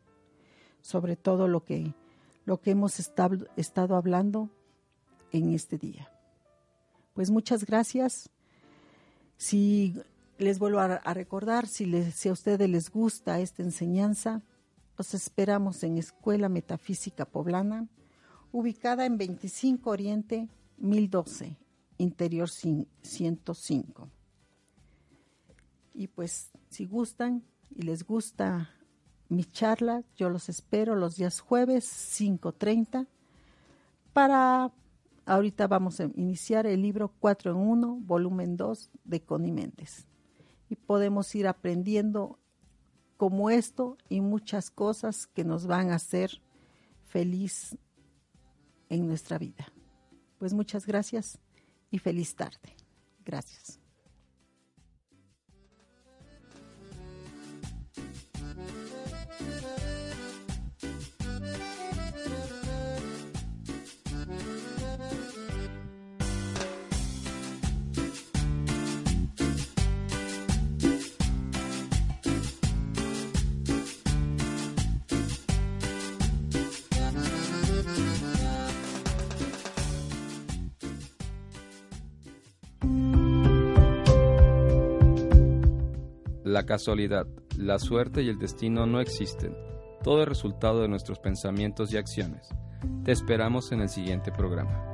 sobre 0.82 1.16
todo 1.16 1.48
lo 1.48 1.64
que, 1.64 1.96
lo 2.44 2.60
que 2.60 2.70
hemos 2.70 3.00
estado, 3.00 3.48
estado 3.56 3.96
hablando 3.96 4.48
en 5.32 5.52
este 5.52 5.78
día. 5.78 6.10
Pues 7.14 7.30
muchas 7.30 7.64
gracias. 7.64 8.30
Si 9.36 9.94
les 10.38 10.58
vuelvo 10.58 10.78
a, 10.78 10.98
recordar, 11.14 11.66
si, 11.66 12.10
si 12.12 12.28
a 12.28 12.32
ustedes 12.32 12.68
les 12.68 12.90
gusta 12.90 13.40
esta 13.40 13.62
enseñanza, 13.62 14.42
los 14.96 15.14
esperamos 15.14 15.82
en 15.82 15.98
Escuela 15.98 16.48
Metafísica 16.48 17.24
Poblana, 17.24 17.88
ubicada 18.52 19.04
en 19.04 19.18
25 19.18 19.90
Oriente 19.90 20.48
1012, 20.78 21.56
Interior 21.98 22.48
105. 22.48 24.08
Y 25.94 26.08
pues 26.08 26.50
si 26.68 26.86
gustan 26.86 27.42
y 27.74 27.82
les 27.82 28.04
gusta 28.04 28.70
mi 29.32 29.44
charla. 29.44 30.04
Yo 30.16 30.28
los 30.28 30.48
espero 30.48 30.94
los 30.94 31.16
días 31.16 31.40
jueves 31.40 31.86
5.30 32.20 33.06
para, 34.12 34.70
ahorita 35.26 35.66
vamos 35.66 36.00
a 36.00 36.04
iniciar 36.14 36.66
el 36.66 36.82
libro 36.82 37.12
4 37.20 37.52
en 37.52 37.56
1, 37.56 38.00
volumen 38.02 38.56
2 38.56 38.90
de 39.04 39.20
Connie 39.22 39.52
Méndez. 39.52 40.06
Y 40.68 40.76
podemos 40.76 41.34
ir 41.34 41.46
aprendiendo 41.46 42.38
como 43.16 43.50
esto 43.50 43.98
y 44.08 44.20
muchas 44.20 44.70
cosas 44.70 45.26
que 45.26 45.44
nos 45.44 45.66
van 45.66 45.90
a 45.90 45.96
hacer 45.96 46.42
feliz 47.04 47.76
en 48.88 49.06
nuestra 49.06 49.38
vida. 49.38 49.72
Pues 50.38 50.54
muchas 50.54 50.86
gracias 50.86 51.38
y 51.90 51.98
feliz 51.98 52.34
tarde. 52.34 52.74
Gracias. 53.24 53.81
La 86.52 86.66
casualidad, 86.66 87.26
la 87.56 87.78
suerte 87.78 88.20
y 88.20 88.28
el 88.28 88.38
destino 88.38 88.84
no 88.84 89.00
existen. 89.00 89.56
Todo 90.04 90.20
es 90.20 90.28
resultado 90.28 90.82
de 90.82 90.88
nuestros 90.88 91.18
pensamientos 91.18 91.94
y 91.94 91.96
acciones. 91.96 92.50
Te 93.04 93.12
esperamos 93.12 93.72
en 93.72 93.80
el 93.80 93.88
siguiente 93.88 94.30
programa. 94.30 94.91